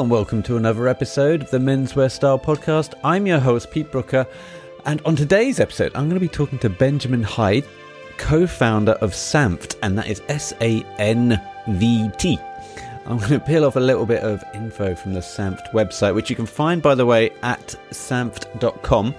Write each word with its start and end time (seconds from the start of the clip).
And 0.00 0.10
welcome 0.10 0.42
to 0.44 0.56
another 0.56 0.88
episode 0.88 1.42
of 1.42 1.50
the 1.50 1.58
Menswear 1.58 2.10
Style 2.10 2.38
Podcast. 2.38 2.94
I'm 3.04 3.26
your 3.26 3.38
host, 3.38 3.70
Pete 3.70 3.92
Brooker, 3.92 4.26
and 4.86 5.02
on 5.04 5.14
today's 5.14 5.60
episode, 5.60 5.92
I'm 5.94 6.08
going 6.08 6.18
to 6.18 6.26
be 6.26 6.26
talking 6.26 6.58
to 6.60 6.70
Benjamin 6.70 7.22
Heyd, 7.22 7.66
co 8.16 8.46
founder 8.46 8.92
of 8.92 9.12
SANVT, 9.12 9.76
and 9.82 9.98
that 9.98 10.08
is 10.08 10.22
S 10.28 10.54
A 10.62 10.82
N 10.98 11.38
V 11.68 12.10
T. 12.16 12.38
I'm 13.04 13.18
going 13.18 13.32
to 13.32 13.40
peel 13.40 13.66
off 13.66 13.76
a 13.76 13.80
little 13.80 14.06
bit 14.06 14.22
of 14.22 14.42
info 14.54 14.94
from 14.94 15.12
the 15.12 15.20
SANVT 15.20 15.70
website, 15.72 16.14
which 16.14 16.30
you 16.30 16.36
can 16.36 16.46
find, 16.46 16.80
by 16.80 16.94
the 16.94 17.04
way, 17.04 17.28
at 17.42 17.76
sanvt.com. 17.90 19.14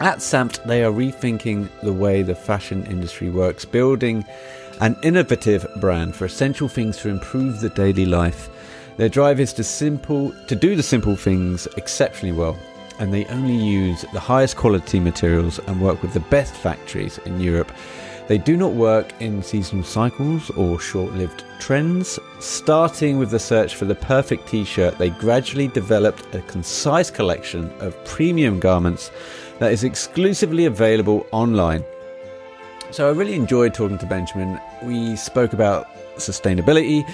At 0.00 0.18
SANVT, 0.20 0.64
they 0.64 0.82
are 0.82 0.92
rethinking 0.92 1.68
the 1.82 1.92
way 1.92 2.22
the 2.22 2.34
fashion 2.34 2.86
industry 2.86 3.28
works, 3.28 3.66
building 3.66 4.24
an 4.80 4.96
innovative 5.02 5.66
brand 5.76 6.16
for 6.16 6.24
essential 6.24 6.68
things 6.68 6.96
to 6.96 7.10
improve 7.10 7.60
the 7.60 7.68
daily 7.68 8.06
life. 8.06 8.48
Their 8.96 9.08
drive 9.08 9.40
is 9.40 9.52
to 9.54 9.64
simple 9.64 10.32
to 10.46 10.54
do 10.54 10.76
the 10.76 10.82
simple 10.82 11.16
things 11.16 11.66
exceptionally 11.76 12.36
well, 12.36 12.56
and 13.00 13.12
they 13.12 13.24
only 13.26 13.56
use 13.56 14.04
the 14.12 14.20
highest 14.20 14.56
quality 14.56 15.00
materials 15.00 15.58
and 15.58 15.80
work 15.80 16.00
with 16.00 16.12
the 16.12 16.20
best 16.20 16.54
factories 16.54 17.18
in 17.26 17.40
Europe. 17.40 17.72
They 18.28 18.38
do 18.38 18.56
not 18.56 18.72
work 18.72 19.12
in 19.20 19.42
seasonal 19.42 19.84
cycles 19.84 20.48
or 20.50 20.78
short-lived 20.78 21.44
trends. 21.58 22.18
Starting 22.38 23.18
with 23.18 23.30
the 23.30 23.38
search 23.38 23.74
for 23.74 23.84
the 23.84 23.96
perfect 23.96 24.48
t-shirt, 24.48 24.96
they 24.96 25.10
gradually 25.10 25.68
developed 25.68 26.32
a 26.34 26.40
concise 26.42 27.10
collection 27.10 27.70
of 27.80 28.02
premium 28.04 28.60
garments 28.60 29.10
that 29.58 29.72
is 29.72 29.84
exclusively 29.84 30.66
available 30.66 31.26
online. 31.32 31.84
So 32.92 33.08
I 33.08 33.12
really 33.12 33.34
enjoyed 33.34 33.74
talking 33.74 33.98
to 33.98 34.06
Benjamin. 34.06 34.60
We 34.82 35.16
spoke 35.16 35.52
about 35.52 35.88
sustainability, 36.16 37.04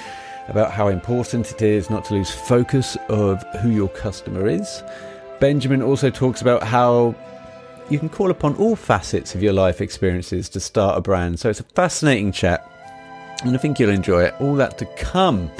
about 0.49 0.73
how 0.73 0.89
important 0.89 1.53
it 1.53 1.63
is 1.63 1.91
not 1.91 2.05
to 2.07 2.15
lose 2.15 2.31
focus 2.31 2.97
of 3.09 3.45
who 3.61 3.71
your 3.71 3.89
customer 3.89 4.49
is. 4.49 4.83
Benjamin 5.41 5.83
also 5.83 6.11
talks 6.11 6.43
about 6.43 6.63
how 6.63 7.15
you 7.89 7.99
can 7.99 8.09
call 8.09 8.31
upon 8.31 8.55
all 8.57 8.77
facets 8.77 9.35
of 9.35 9.43
your 9.43 9.53
life 9.53 9.81
experiences 9.81 10.49
to 10.51 10.61
start 10.61 10.97
a 10.97 11.01
brand. 11.01 11.41
So 11.41 11.51
it's 11.51 11.59
a 11.61 11.65
fascinating 11.65 12.31
chat, 12.33 12.65
and 13.43 13.53
I 13.55 13.59
think 13.59 13.81
you'll 13.81 13.91
enjoy 13.91 14.25
it. 14.25 14.35
All 14.41 14.55
that 14.57 14.79
to 14.79 14.87
come. 14.97 15.51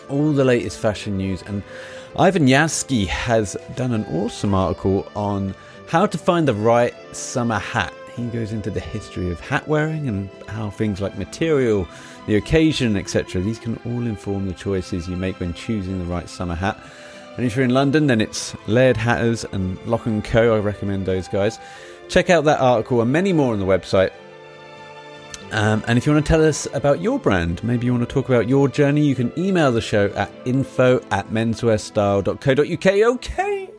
All 0.09 0.33
the 0.33 0.45
latest 0.45 0.79
fashion 0.79 1.19
news, 1.19 1.43
and 1.43 1.63
Ivan 2.19 2.47
Yaski 2.47 3.07
has 3.07 3.57
done 3.77 3.93
an 3.93 4.05
awesome 4.07 4.53
article 4.53 5.11
on 5.15 5.55
how 5.87 6.07
to 6.07 6.19
find 6.19 6.47
the 6.47 6.55
right 6.55 6.93
summer 7.15 7.59
hat. 7.59 7.95
He 8.17 8.27
goes 8.27 8.53
into 8.53 8.69
the 8.69 8.81
history 8.81 9.31
of 9.31 9.39
hat 9.39 9.67
wearing 9.69 10.09
and 10.09 10.29
how 10.49 10.71
things 10.71 11.01
like 11.01 11.17
material, 11.17 11.87
the 12.27 12.35
occasion, 12.35 12.97
etc. 12.97 13.41
These 13.41 13.61
can 13.61 13.79
all 13.87 14.07
inform 14.07 14.49
the 14.49 14.55
choices 14.55 15.09
you 15.09 15.17
make 15.17 15.39
when 15.39 15.55
choosing 15.55 16.01
the 16.01 16.05
right 16.05 16.29
summer 16.29 16.57
hat. 16.57 16.79
And 17.37 17.47
if 17.47 17.55
you're 17.55 17.65
in 17.65 17.71
London, 17.71 18.09
then 18.09 18.21
it's 18.21 18.57
Laird 18.67 18.97
Hatters 18.97 19.45
and 19.45 19.79
Lock 19.87 20.05
Co. 20.25 20.57
I 20.57 20.59
recommend 20.59 21.07
those 21.07 21.29
guys. 21.29 21.61
Check 22.09 22.29
out 22.29 22.45
that 22.45 22.61
article 22.61 23.01
and 23.01 23.13
many 23.13 23.33
more 23.33 23.53
on 23.53 23.61
the 23.61 23.67
website. 23.67 24.11
Um, 25.53 25.83
and 25.89 25.99
if 25.99 26.07
you 26.07 26.13
want 26.13 26.25
to 26.25 26.29
tell 26.29 26.45
us 26.45 26.69
about 26.75 27.01
your 27.01 27.19
brand, 27.19 27.63
maybe 27.65 27.87
you 27.87 27.93
want 27.93 28.09
to 28.09 28.13
talk 28.13 28.29
about 28.29 28.49
your 28.49 28.69
journey, 28.69 29.05
you 29.05 29.15
can 29.15 29.37
email 29.39 29.73
the 29.73 29.81
show 29.81 30.07
at 30.11 30.31
info 30.45 31.01
at 31.11 31.29
menswearstyle.co.uk. 31.29 33.17
Okay. 33.17 33.71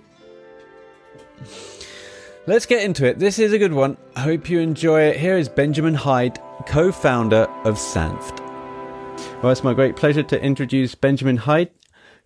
Let's 2.48 2.66
get 2.66 2.84
into 2.84 3.06
it. 3.06 3.20
This 3.20 3.40
is 3.40 3.54
a 3.54 3.58
good 3.58 3.72
one. 3.72 3.98
I 4.16 4.22
hope 4.22 4.50
you 4.50 4.60
enjoy 4.60 5.02
it. 5.04 5.18
Here 5.18 5.38
is 5.38 5.48
Benjamin 5.48 5.96
Heyd, 5.96 6.38
co 6.66 6.92
founder 6.92 7.48
of 7.64 7.76
SANVT. 7.76 8.40
Well, 9.42 9.52
it's 9.52 9.64
my 9.64 9.74
great 9.74 9.96
pleasure 9.96 10.24
to 10.24 10.44
introduce 10.44 10.96
Benjamin 10.96 11.38
Heyd, 11.38 11.70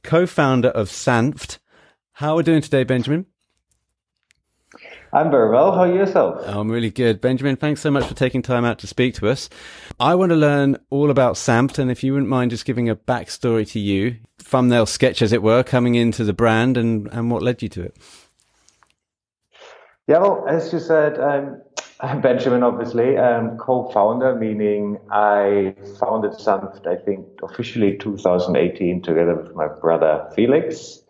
co 0.03 0.25
founder 0.25 0.69
of 0.69 0.87
SANVT. 0.89 1.59
How 2.13 2.33
are 2.33 2.37
we 2.37 2.43
doing 2.43 2.61
today, 2.61 2.83
Benjamin? 2.85 3.25
I'm 5.15 5.31
very 5.31 5.49
well. 5.49 5.71
How 5.71 5.83
are 5.83 5.87
you 5.87 5.93
yourself? 5.93 6.45
I'm 6.45 6.69
really 6.69 6.91
good. 6.91 7.21
Benjamin, 7.21 7.55
thanks 7.55 7.79
so 7.79 7.89
much 7.89 8.05
for 8.05 8.13
taking 8.13 8.41
time 8.41 8.65
out 8.65 8.79
to 8.79 8.87
speak 8.87 9.15
to 9.15 9.29
us. 9.29 9.49
I 9.97 10.13
want 10.13 10.31
to 10.31 10.35
learn 10.35 10.75
all 10.89 11.09
about 11.09 11.35
SANVT, 11.35 11.79
and 11.79 11.89
if 11.89 12.03
you 12.03 12.11
wouldn't 12.11 12.29
mind 12.29 12.51
just 12.51 12.65
giving 12.65 12.89
a 12.89 12.97
backstory 12.97 13.65
to 13.71 13.79
you, 13.79 14.17
thumbnail 14.39 14.85
sketch 14.85 15.21
as 15.21 15.31
it 15.31 15.41
were, 15.41 15.63
coming 15.63 15.95
into 15.95 16.25
the 16.25 16.33
brand 16.33 16.75
and, 16.75 17.07
and 17.13 17.31
what 17.31 17.41
led 17.41 17.63
you 17.63 17.69
to 17.69 17.83
it. 17.83 17.95
Yeah, 20.05 20.17
well, 20.17 20.45
as 20.49 20.73
you 20.73 20.79
said, 20.79 21.17
I'm, 21.17 21.47
um, 21.47 21.61
I'm 22.01 22.19
Benjamin, 22.21 22.61
obviously, 22.61 23.17
I'm 23.17 23.57
co-founder, 23.57 24.35
meaning 24.35 24.97
I 25.09 25.75
founded 25.97 26.31
SANVT, 26.31 26.87
I 26.87 26.97
think, 26.97 27.25
officially 27.41 27.97
2018 27.99 29.01
together 29.01 29.35
with 29.35 29.55
my 29.55 29.69
brother 29.69 30.29
Felix. 30.35 31.04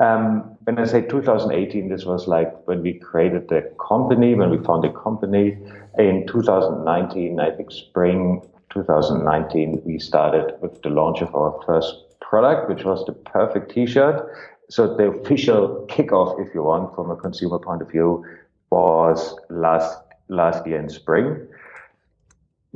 Um, 0.00 0.56
when 0.64 0.78
I 0.78 0.84
say 0.86 1.02
2018, 1.02 1.88
this 1.88 2.04
was 2.04 2.26
like 2.26 2.52
when 2.66 2.82
we 2.82 2.94
created 2.94 3.48
the 3.48 3.70
company, 3.78 4.34
when 4.34 4.50
we 4.50 4.58
founded 4.58 4.92
the 4.92 4.98
company. 4.98 5.56
In 5.98 6.26
2019, 6.26 7.38
I 7.38 7.50
think 7.52 7.70
spring 7.70 8.42
2019, 8.70 9.82
we 9.84 9.98
started 9.98 10.54
with 10.60 10.82
the 10.82 10.90
launch 10.90 11.22
of 11.22 11.34
our 11.34 11.62
first 11.64 12.18
product, 12.20 12.68
which 12.68 12.84
was 12.84 13.04
the 13.06 13.12
perfect 13.12 13.72
t-shirt. 13.72 14.28
So 14.68 14.96
the 14.96 15.10
official 15.10 15.86
kickoff, 15.88 16.44
if 16.44 16.52
you 16.54 16.64
want, 16.64 16.94
from 16.94 17.10
a 17.10 17.16
consumer 17.16 17.58
point 17.58 17.82
of 17.82 17.90
view, 17.90 18.24
was 18.70 19.36
last 19.50 19.98
last 20.28 20.66
year 20.66 20.80
in 20.80 20.88
spring. 20.88 21.46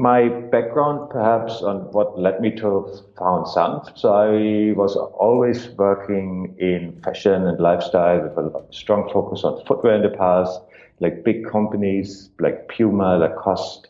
My 0.01 0.29
background, 0.29 1.11
perhaps, 1.11 1.61
on 1.61 1.91
what 1.91 2.17
led 2.17 2.41
me 2.41 2.53
to 2.53 2.89
found 3.19 3.47
SANVT. 3.47 3.99
So 3.99 4.13
I 4.13 4.73
was 4.79 4.95
always 4.95 5.71
working 5.71 6.55
in 6.57 7.01
fashion 7.03 7.49
and 7.49 7.59
lifestyle 7.59 8.21
with 8.21 8.55
a 8.55 8.65
strong 8.71 9.11
focus 9.13 9.43
on 9.43 9.65
footwear 9.67 9.97
in 9.97 10.03
the 10.03 10.17
past, 10.17 10.61
like 11.01 11.25
big 11.25 11.45
companies 11.51 12.31
like 12.39 12.69
Puma, 12.69 13.19
Lacoste, 13.19 13.89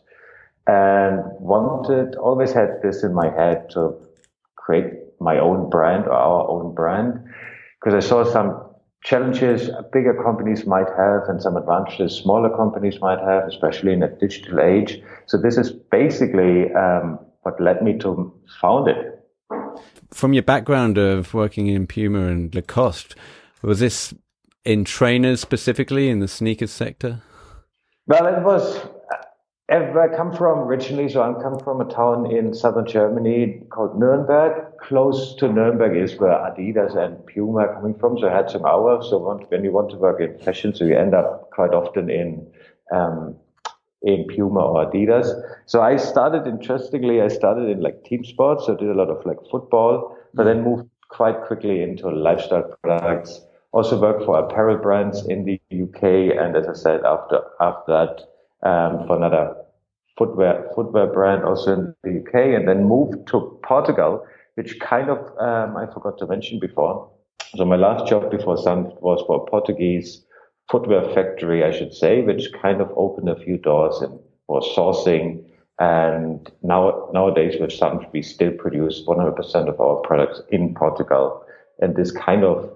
and 0.65 1.23
wanted, 1.39 2.15
always 2.15 2.53
had 2.53 2.81
this 2.81 3.03
in 3.03 3.13
my 3.13 3.29
head 3.29 3.69
to 3.75 3.93
create 4.55 4.93
my 5.19 5.37
own 5.37 5.69
brand 5.69 6.05
or 6.05 6.13
our 6.13 6.49
own 6.49 6.73
brand 6.73 7.23
because 7.79 7.93
I 7.93 8.07
saw 8.07 8.23
some 8.23 8.68
challenges 9.03 9.69
bigger 9.93 10.13
companies 10.21 10.65
might 10.65 10.87
have 10.97 11.23
and 11.27 11.41
some 11.41 11.55
advantages 11.55 12.15
smaller 12.15 12.49
companies 12.55 12.99
might 12.99 13.19
have, 13.19 13.45
especially 13.45 13.93
in 13.93 14.03
a 14.03 14.09
digital 14.09 14.59
age. 14.59 15.01
So 15.25 15.37
this 15.37 15.57
is 15.57 15.71
basically 15.71 16.73
um, 16.73 17.19
what 17.43 17.59
led 17.61 17.81
me 17.81 17.97
to 17.99 18.33
found 18.61 18.87
it. 18.87 19.15
From 20.11 20.33
your 20.33 20.43
background 20.43 20.97
of 20.97 21.33
working 21.33 21.67
in 21.67 21.87
Puma 21.87 22.27
and 22.27 22.53
Lacoste, 22.53 23.15
was 23.61 23.79
this 23.79 24.13
in 24.65 24.83
trainers 24.83 25.39
specifically 25.39 26.09
in 26.09 26.19
the 26.19 26.27
sneakers 26.27 26.71
sector? 26.71 27.21
Well, 28.07 28.27
it 28.27 28.43
was 28.43 28.81
I 29.71 30.07
come 30.07 30.33
from 30.33 30.59
originally, 30.59 31.09
so 31.09 31.21
I 31.21 31.39
come 31.41 31.59
from 31.59 31.79
a 31.79 31.85
town 31.85 32.31
in 32.31 32.55
southern 32.55 32.87
Germany 32.87 33.61
called 33.69 33.99
Nuremberg. 33.99 34.79
Close 34.79 35.35
to 35.35 35.47
Nuremberg 35.47 35.95
is 35.95 36.17
where 36.17 36.31
Adidas 36.31 36.97
and 36.97 37.23
Puma 37.27 37.59
are 37.59 37.75
coming 37.75 37.93
from. 37.93 38.17
So 38.17 38.29
I 38.29 38.35
had 38.35 38.49
some 38.49 38.65
hours. 38.65 39.07
So 39.09 39.19
when 39.49 39.63
you 39.63 39.71
want 39.71 39.91
to 39.91 39.97
work 39.97 40.21
in 40.21 40.39
fashion, 40.39 40.73
so 40.73 40.85
you 40.85 40.97
end 40.97 41.13
up 41.13 41.51
quite 41.51 41.71
often 41.71 42.09
in 42.09 42.47
um, 42.91 43.35
in 44.01 44.25
Puma 44.27 44.59
or 44.59 44.89
Adidas. 44.89 45.39
So 45.67 45.81
I 45.81 45.97
started 45.97 46.47
interestingly. 46.47 47.21
I 47.21 47.27
started 47.27 47.69
in 47.69 47.81
like 47.81 48.03
team 48.05 48.23
sports. 48.23 48.65
So 48.65 48.73
I 48.75 48.79
did 48.79 48.89
a 48.89 48.95
lot 48.95 49.09
of 49.09 49.23
like 49.23 49.37
football, 49.51 50.17
but 50.33 50.45
then 50.45 50.63
moved 50.63 50.89
quite 51.09 51.43
quickly 51.43 51.83
into 51.83 52.09
lifestyle 52.09 52.75
products. 52.81 53.41
Also 53.71 54.01
worked 54.01 54.25
for 54.25 54.39
apparel 54.39 54.77
brands 54.77 55.27
in 55.27 55.45
the 55.45 55.61
UK, 55.71 56.35
and 56.35 56.55
as 56.55 56.67
I 56.67 56.73
said, 56.73 57.01
after 57.03 57.41
after 57.59 57.91
that 57.91 58.29
um, 58.63 59.05
for 59.07 59.15
another 59.15 59.55
footwear 60.17 60.69
footwear 60.75 61.07
brand 61.07 61.43
also 61.43 61.73
in 61.73 61.95
the 62.03 62.19
UK, 62.19 62.35
and 62.57 62.67
then 62.67 62.83
moved 62.83 63.27
to 63.27 63.59
Portugal, 63.63 64.25
which 64.55 64.79
kind 64.79 65.09
of 65.09 65.19
um, 65.39 65.77
I 65.77 65.85
forgot 65.93 66.17
to 66.19 66.27
mention 66.27 66.59
before. 66.59 67.09
So 67.55 67.65
my 67.65 67.77
last 67.77 68.07
job 68.07 68.29
before 68.29 68.57
SANVT 68.57 69.01
was 69.01 69.23
for 69.25 69.41
a 69.41 69.49
Portuguese 69.49 70.23
footwear 70.69 71.03
factory, 71.15 71.63
I 71.63 71.71
should 71.71 71.93
say, 71.93 72.21
which 72.21 72.51
kind 72.61 72.79
of 72.79 72.91
opened 72.95 73.29
a 73.29 73.39
few 73.43 73.57
doors 73.57 74.01
and 74.01 74.19
was 74.47 74.67
sourcing. 74.75 75.43
And 75.79 76.51
now 76.61 77.09
nowadays 77.13 77.55
with 77.59 77.71
SANVT, 77.71 78.11
we 78.11 78.21
still 78.21 78.51
produce 78.51 79.03
100% 79.07 79.67
of 79.67 79.79
our 79.79 79.95
products 80.01 80.41
in 80.49 80.75
Portugal, 80.75 81.43
and 81.79 81.95
this 81.95 82.11
kind 82.11 82.43
of 82.43 82.69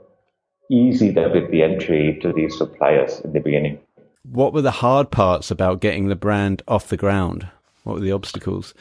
easy 0.72 1.12
that 1.12 1.34
with 1.34 1.52
the 1.52 1.62
entry 1.62 2.18
to 2.22 2.32
these 2.34 2.58
suppliers 2.58 3.20
in 3.20 3.34
the 3.34 3.40
beginning. 3.40 3.78
What 4.24 4.54
were 4.54 4.62
the 4.62 4.72
hard 4.72 5.12
parts 5.12 5.52
about 5.52 5.82
getting 5.82 6.08
the 6.08 6.16
brand 6.16 6.64
off 6.68 6.88
the 6.88 6.98
ground? 6.98 7.48
What 7.84 7.96
were 7.96 8.00
the 8.00 8.14
obstacles? 8.14 8.74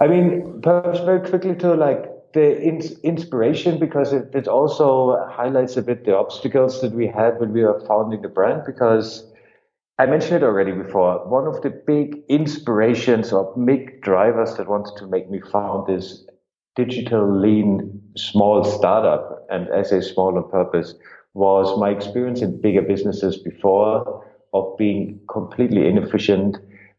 I 0.00 0.06
mean, 0.06 0.60
perhaps 0.62 1.00
very 1.00 1.28
quickly 1.28 1.54
to 1.56 1.74
like 1.74 2.32
the 2.32 2.58
in- 2.62 2.96
inspiration 3.02 3.78
because 3.78 4.14
it, 4.14 4.34
it 4.34 4.48
also 4.48 5.26
highlights 5.28 5.76
a 5.76 5.82
bit 5.82 6.06
the 6.06 6.16
obstacles 6.16 6.80
that 6.80 6.92
we 6.92 7.06
had 7.06 7.38
when 7.38 7.52
we 7.52 7.62
were 7.62 7.80
founding 7.86 8.22
the 8.22 8.28
brand 8.28 8.62
because 8.64 9.30
I 9.98 10.06
mentioned 10.06 10.36
it 10.36 10.42
already 10.42 10.72
before. 10.72 11.28
One 11.28 11.46
of 11.46 11.60
the 11.60 11.68
big 11.68 12.22
inspirations 12.28 13.34
or 13.34 13.54
big 13.66 14.00
drivers 14.00 14.54
that 14.56 14.68
wanted 14.68 14.96
to 14.96 15.06
make 15.06 15.28
me 15.30 15.40
found 15.52 15.86
this 15.86 16.24
digital 16.76 17.30
lean 17.38 18.00
small 18.16 18.64
startup, 18.64 19.46
and 19.50 19.68
as 19.68 19.92
a 19.92 20.00
small 20.00 20.34
on 20.38 20.50
purpose, 20.50 20.94
was 21.34 21.78
my 21.78 21.90
experience 21.90 22.40
in 22.40 22.58
bigger 22.60 22.80
businesses 22.80 23.36
before 23.36 24.24
of 24.52 24.76
being 24.76 25.20
completely 25.28 25.86
inefficient. 25.86 26.56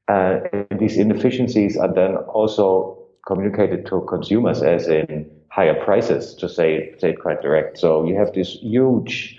Uh, 0.08 0.40
and 0.54 0.80
these 0.80 0.98
inefficiencies 0.98 1.78
are 1.78 1.94
then 1.94 2.16
also 2.16 2.98
communicated 3.28 3.86
to 3.86 4.02
consumers 4.10 4.62
as 4.62 4.88
in 4.88 5.30
higher 5.50 5.76
prices, 5.84 6.34
to 6.36 6.50
say, 6.50 6.94
say 7.00 7.12
it 7.12 7.20
quite 7.20 7.42
direct. 7.42 7.78
So 7.78 8.06
you 8.06 8.16
have 8.16 8.34
this 8.34 8.58
huge 8.62 9.38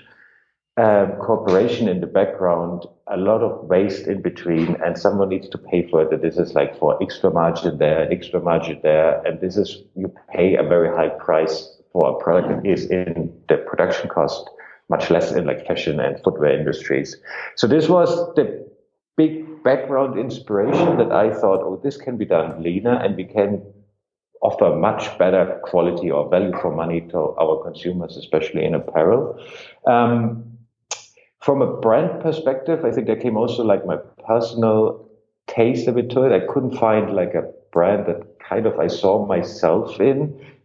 um, 0.79 1.13
corporation 1.17 1.89
in 1.89 2.01
the 2.01 2.07
background, 2.07 2.87
a 3.07 3.17
lot 3.19 3.43
of 3.43 3.67
waste 3.67 4.07
in 4.07 4.23
between, 4.23 4.77
and 4.83 4.97
someone 4.97 5.29
needs 5.29 5.49
to 5.51 5.59
pay 5.59 5.87
for 5.89 6.03
it. 6.03 6.23
This 6.23 6.39
is 6.39 6.55
like 6.55 6.79
for 6.79 7.03
extra 7.03 7.31
margin 7.31 7.77
there, 7.77 8.11
extra 8.11 8.41
margin 8.41 8.81
there, 8.83 9.21
and 9.27 9.39
this 9.41 9.59
is 9.59 9.83
you 9.95 10.11
pay 10.33 10.57
a 10.57 10.63
very 10.63 10.89
high 10.89 11.11
price 11.11 11.79
for 11.93 12.11
a 12.11 12.23
product 12.23 12.63
that 12.63 12.71
is 12.71 12.91
in 12.91 13.31
the 13.49 13.59
production 13.59 14.09
cost, 14.09 14.49
much 14.95 15.11
less 15.15 15.33
in 15.39 15.43
like 15.51 15.61
fashion 15.71 15.97
and 16.07 16.23
footwear 16.23 16.53
industries. 16.61 17.17
So 17.61 17.67
this 17.75 17.89
was 17.97 18.11
the 18.39 18.45
big 19.17 19.33
background 19.69 20.19
inspiration 20.27 20.99
that 21.01 21.13
I 21.25 21.27
thought, 21.41 21.61
oh, 21.67 21.81
this 21.85 21.97
can 21.97 22.17
be 22.23 22.27
done 22.37 22.63
leaner, 22.67 22.97
and 23.03 23.17
we 23.17 23.27
can 23.37 23.63
offer 24.49 24.69
much 24.89 25.05
better 25.19 25.61
quality 25.71 26.11
or 26.11 26.29
value 26.29 26.57
for 26.61 26.75
money 26.75 27.01
to 27.13 27.19
our 27.43 27.63
consumers, 27.67 28.17
especially 28.17 28.65
in 28.69 28.75
apparel. 28.75 29.23
Um, 29.87 30.45
from 31.47 31.63
a 31.63 31.71
brand 31.87 32.23
perspective, 32.27 32.85
I 32.85 32.91
think 32.93 33.07
there 33.07 33.23
came 33.25 33.37
also 33.37 33.63
like 33.65 33.87
my 33.93 33.99
personal 34.27 35.09
taste 35.47 35.89
a 35.89 35.93
bit 35.93 36.11
to 36.11 36.23
it. 36.27 36.33
I 36.33 36.43
couldn't 36.53 36.77
find 36.77 37.15
like 37.15 37.35
a 37.35 37.45
brand 37.73 38.07
that 38.07 38.21
kind 38.49 38.67
of 38.67 38.79
I 38.79 38.89
saw 38.89 39.27
myself 39.27 40.01
in, 40.01 40.19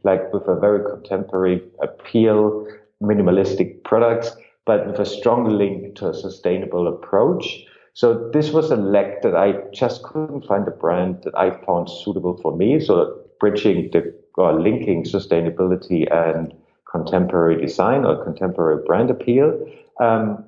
like 0.04 0.22
with 0.34 0.48
a 0.48 0.56
very 0.56 0.82
contemporary 0.92 1.62
appeal, 1.82 2.68
minimalistic 3.02 3.84
products, 3.84 4.32
but 4.66 4.88
with 4.88 5.00
a 5.00 5.06
strong 5.06 5.58
link 5.58 5.96
to 5.96 6.10
a 6.10 6.14
sustainable 6.14 6.88
approach. 6.88 7.66
So 7.94 8.30
this 8.34 8.52
was 8.52 8.70
a 8.70 8.76
lack 8.76 9.22
that 9.24 9.36
I 9.36 9.54
just 9.74 10.04
couldn't 10.04 10.46
find 10.46 10.68
a 10.68 10.72
brand 10.72 11.24
that 11.24 11.36
I 11.36 11.52
found 11.66 11.90
suitable 11.90 12.38
for 12.42 12.56
me. 12.56 12.80
So 12.80 13.20
bridging 13.40 13.90
the 13.92 14.14
or 14.36 14.54
linking 14.60 15.04
sustainability 15.04 16.06
and 16.14 16.54
contemporary 16.90 17.60
design 17.60 18.06
or 18.06 18.24
contemporary 18.24 18.84
brand 18.86 19.10
appeal. 19.10 19.68
Um, 20.00 20.46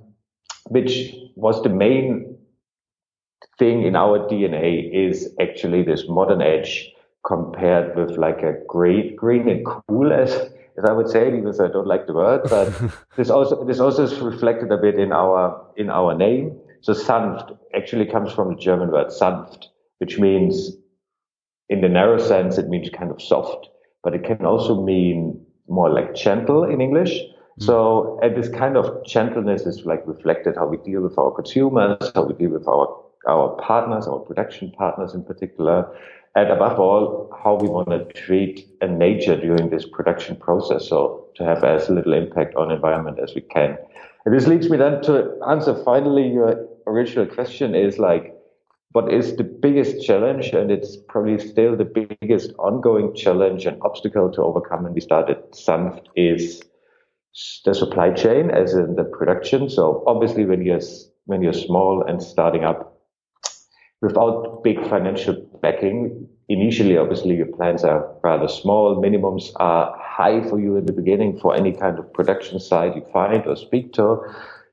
which 0.70 1.16
was 1.36 1.62
the 1.64 1.70
main 1.70 2.38
thing 3.58 3.84
in 3.84 3.96
our 3.96 4.20
DNA 4.30 4.94
is 4.94 5.34
actually 5.40 5.84
this 5.84 6.08
modern 6.08 6.42
edge 6.42 6.92
compared 7.26 7.96
with 7.96 8.18
like 8.18 8.42
a 8.44 8.54
great 8.68 9.16
green 9.16 9.50
and 9.50 9.66
cool 9.66 10.14
as 10.14 10.52
as 10.80 10.86
I 10.86 10.94
would 10.94 11.10
say 11.10 11.28
even 11.28 11.52
though 11.52 11.66
I 11.66 11.68
don't 11.68 11.88
like 11.88 12.08
the 12.08 12.14
word, 12.14 12.42
but 12.50 12.72
this 13.18 13.30
also 13.30 13.66
this 13.66 13.80
also 13.80 14.04
is 14.04 14.20
reflected 14.20 14.72
a 14.72 14.78
bit 14.78 14.96
in 15.00 15.12
our 15.12 15.66
in 15.76 15.90
our 15.90 16.16
name. 16.16 16.58
So 16.82 16.94
SANVT 16.94 17.58
actually 17.76 18.06
comes 18.06 18.32
from 18.32 18.56
the 18.56 18.60
German 18.60 18.92
word 18.92 19.08
sanft, 19.08 19.66
which 19.98 20.18
means 20.18 20.72
in 21.68 21.82
the 21.82 21.90
narrow 21.90 22.18
sense 22.18 22.58
it 22.58 22.70
means 22.70 22.90
kind 22.90 23.12
of 23.12 23.22
soft, 23.22 23.68
but 24.04 24.16
it 24.16 24.24
can 24.24 24.46
also 24.46 24.82
mean 24.82 25.46
more 25.68 25.90
like 25.90 26.16
gentle 26.16 26.64
in 26.64 26.80
English. 26.82 27.12
Mm. 27.12 27.66
So, 27.66 28.20
and 28.24 28.36
this 28.36 28.50
kind 28.50 28.78
of 28.78 29.06
gentleness 29.06 29.64
is 29.64 29.86
like 29.86 30.02
reflected 30.08 30.56
how 30.56 30.68
we 30.68 30.78
deal 30.78 31.02
with 31.02 31.18
our 31.18 31.32
consumers, 31.32 32.12
how 32.16 32.24
we 32.24 32.34
deal 32.36 32.52
with 32.52 32.68
our 32.68 32.88
our 33.28 33.50
partners, 33.62 34.08
our 34.08 34.20
production 34.20 34.72
partners 34.72 35.14
in 35.14 35.24
particular, 35.26 35.86
and 36.40 36.52
above 36.52 36.80
all, 36.80 37.30
how 37.44 37.56
we 37.56 37.68
want 37.68 37.90
to 37.90 38.06
treat 38.14 38.66
nature 38.82 39.36
during 39.36 39.70
this 39.70 39.86
production 39.86 40.38
process, 40.38 40.88
so 40.88 41.28
to 41.36 41.44
have 41.44 41.66
as 41.66 41.90
little 41.90 42.14
impact 42.14 42.56
on 42.56 42.72
environment 42.72 43.20
as 43.22 43.36
we 43.36 43.42
can. 43.42 43.78
And 44.26 44.34
this 44.34 44.48
leads 44.48 44.70
me 44.70 44.78
then 44.78 45.02
to 45.04 45.38
answer 45.50 45.76
finally 45.84 46.30
your 46.30 46.66
original 46.88 47.26
question 47.26 47.76
is 47.76 48.00
like, 48.00 48.34
what 48.94 49.12
is 49.14 49.36
the 49.36 49.44
biggest 49.44 50.06
challenge? 50.06 50.48
And 50.48 50.72
it's 50.72 50.96
probably 51.10 51.40
still 51.40 51.76
the 51.76 52.08
biggest 52.22 52.54
ongoing 52.58 53.14
challenge 53.16 53.66
and 53.66 53.82
obstacle 53.82 54.32
to 54.32 54.42
overcome. 54.42 54.86
And 54.86 54.96
we 54.96 55.02
started 55.02 55.38
SANVT 55.52 56.08
is 56.16 56.62
the 57.66 57.76
supply 57.76 58.12
chain 58.12 58.50
as 58.50 58.74
in 58.74 58.96
the 58.96 59.04
production. 59.04 59.70
So 59.70 60.04
obviously 60.08 60.46
when 60.46 60.66
you're, 60.66 60.82
when 61.26 61.42
you're 61.42 61.54
small 61.54 62.04
and 62.08 62.24
starting 62.24 62.64
up 62.64 62.98
without 64.02 64.64
big 64.64 64.80
financial 64.90 65.36
backing, 65.62 66.28
initially, 66.48 66.98
obviously 66.98 67.36
your 67.36 67.46
plans 67.48 67.84
are 67.84 68.14
rather 68.24 68.48
small. 68.48 69.02
Minimums 69.02 69.52
are 69.58 69.96
high 70.00 70.42
for 70.50 70.60
you 70.60 70.76
in 70.76 70.86
the 70.86 70.94
beginning 70.94 71.40
for 71.40 71.56
any 71.56 71.72
kind 71.72 72.00
of 72.00 72.12
production 72.14 72.60
site 72.60 72.96
you 72.96 73.06
find 73.14 73.46
or 73.46 73.56
speak 73.56 73.94
to. 73.94 74.18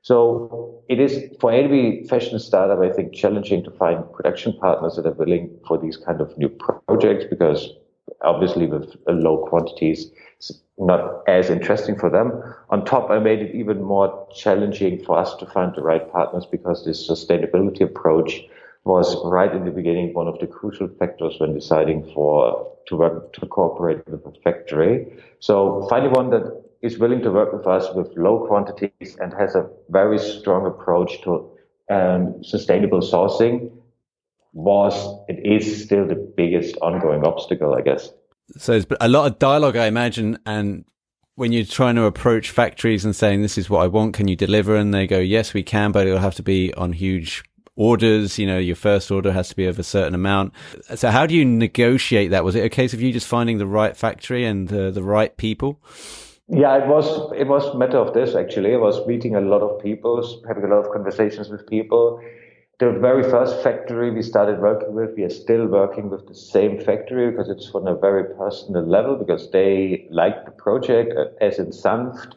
So 0.01 0.83
it 0.87 0.99
is 0.99 1.35
for 1.39 1.51
any 1.51 2.07
fashion 2.07 2.39
startup, 2.39 2.79
I 2.79 2.93
think, 2.93 3.13
challenging 3.13 3.63
to 3.65 3.71
find 3.71 4.03
production 4.13 4.53
partners 4.53 4.95
that 4.95 5.05
are 5.05 5.11
willing 5.11 5.49
for 5.67 5.77
these 5.77 5.97
kind 5.97 6.21
of 6.21 6.37
new 6.37 6.49
projects 6.87 7.25
because 7.29 7.73
obviously 8.21 8.67
with 8.67 8.95
low 9.07 9.45
quantities, 9.45 10.11
it's 10.37 10.51
not 10.77 11.23
as 11.27 11.49
interesting 11.49 11.97
for 11.97 12.09
them. 12.09 12.41
On 12.69 12.85
top, 12.85 13.09
I 13.09 13.19
made 13.19 13.39
it 13.39 13.55
even 13.55 13.83
more 13.83 14.27
challenging 14.33 15.03
for 15.03 15.17
us 15.17 15.35
to 15.37 15.45
find 15.45 15.73
the 15.75 15.81
right 15.81 16.09
partners 16.11 16.45
because 16.45 16.85
this 16.85 17.07
sustainability 17.07 17.81
approach 17.81 18.41
was 18.87 19.15
right 19.25 19.53
in 19.53 19.65
the 19.65 19.71
beginning 19.71 20.13
one 20.13 20.27
of 20.27 20.39
the 20.39 20.47
crucial 20.47 20.87
factors 20.99 21.35
when 21.39 21.53
deciding 21.53 22.09
for 22.13 22.71
to 22.87 22.95
work 22.95 23.33
to 23.33 23.45
cooperate 23.45 24.07
with 24.07 24.25
a 24.25 24.31
factory. 24.43 25.05
So 25.39 25.85
finding 25.89 26.13
one 26.13 26.29
that 26.29 26.63
is 26.81 26.97
willing 26.97 27.21
to 27.23 27.31
work 27.31 27.51
with 27.53 27.67
us 27.67 27.93
with 27.93 28.15
low 28.15 28.47
quantities 28.47 29.17
and 29.19 29.33
has 29.33 29.55
a 29.55 29.69
very 29.89 30.17
strong 30.17 30.65
approach 30.65 31.21
to 31.23 31.51
um, 31.89 32.43
sustainable 32.43 33.01
sourcing 33.01 33.71
was 34.53 34.95
it 35.27 35.45
is 35.45 35.83
still 35.83 36.07
the 36.07 36.15
biggest 36.15 36.77
ongoing 36.81 37.25
obstacle, 37.25 37.75
I 37.75 37.81
guess. 37.81 38.09
So 38.57 38.71
there's 38.71 38.85
a 39.01 39.09
lot 39.09 39.29
of 39.29 39.39
dialogue, 39.39 39.75
I 39.75 39.87
imagine, 39.87 40.39
and 40.45 40.85
when 41.35 41.51
you're 41.51 41.65
trying 41.65 41.95
to 41.95 42.05
approach 42.05 42.49
factories 42.49 43.05
and 43.05 43.15
saying, 43.15 43.41
"This 43.41 43.57
is 43.57 43.69
what 43.69 43.83
I 43.83 43.87
want, 43.87 44.15
can 44.15 44.27
you 44.27 44.35
deliver?" 44.35 44.75
and 44.75 44.93
they 44.93 45.05
go, 45.05 45.19
"Yes, 45.19 45.53
we 45.53 45.61
can, 45.61 45.91
but 45.91 46.07
it'll 46.07 46.19
have 46.19 46.35
to 46.35 46.43
be 46.43 46.73
on 46.73 46.93
huge 46.93 47.43
orders. 47.77 48.37
You 48.37 48.47
know, 48.47 48.57
your 48.57 48.75
first 48.75 49.09
order 49.09 49.31
has 49.31 49.47
to 49.49 49.55
be 49.55 49.65
of 49.65 49.79
a 49.79 49.83
certain 49.83 50.13
amount." 50.13 50.53
So 50.95 51.09
how 51.09 51.25
do 51.25 51.33
you 51.33 51.45
negotiate 51.45 52.31
that? 52.31 52.43
Was 52.43 52.55
it 52.55 52.65
a 52.65 52.69
case 52.69 52.93
of 52.93 53.01
you 53.01 53.13
just 53.13 53.27
finding 53.27 53.57
the 53.57 53.67
right 53.67 53.95
factory 53.95 54.43
and 54.43 54.71
uh, 54.71 54.91
the 54.91 55.03
right 55.03 55.35
people? 55.37 55.79
Yeah, 56.49 56.77
it 56.77 56.87
was 56.87 57.31
it 57.33 57.47
was 57.47 57.65
a 57.67 57.77
matter 57.77 57.97
of 57.97 58.13
this 58.13 58.35
actually. 58.35 58.73
I 58.73 58.77
was 58.77 59.05
meeting 59.07 59.35
a 59.35 59.41
lot 59.41 59.61
of 59.61 59.81
people, 59.81 60.21
having 60.45 60.65
a 60.65 60.67
lot 60.67 60.85
of 60.85 60.91
conversations 60.91 61.49
with 61.49 61.65
people 61.67 62.21
the 62.79 62.91
very 62.91 63.23
first 63.23 63.63
factory 63.63 64.11
we 64.11 64.21
started 64.21 64.59
working 64.59 64.93
with, 64.93 65.15
we 65.17 65.23
are 65.23 65.31
still 65.31 65.65
working 65.65 66.11
with 66.11 66.27
the 66.27 66.35
same 66.35 66.79
factory 66.79 67.31
because 67.31 67.49
it's 67.49 67.71
on 67.73 67.87
a 67.87 67.95
very 67.95 68.35
personal 68.35 68.85
level 68.85 69.15
because 69.15 69.49
they 69.49 70.07
liked 70.11 70.45
the 70.45 70.51
project 70.51 71.11
uh, 71.17 71.25
as 71.41 71.57
in 71.57 71.71
SANVT. 71.71 72.33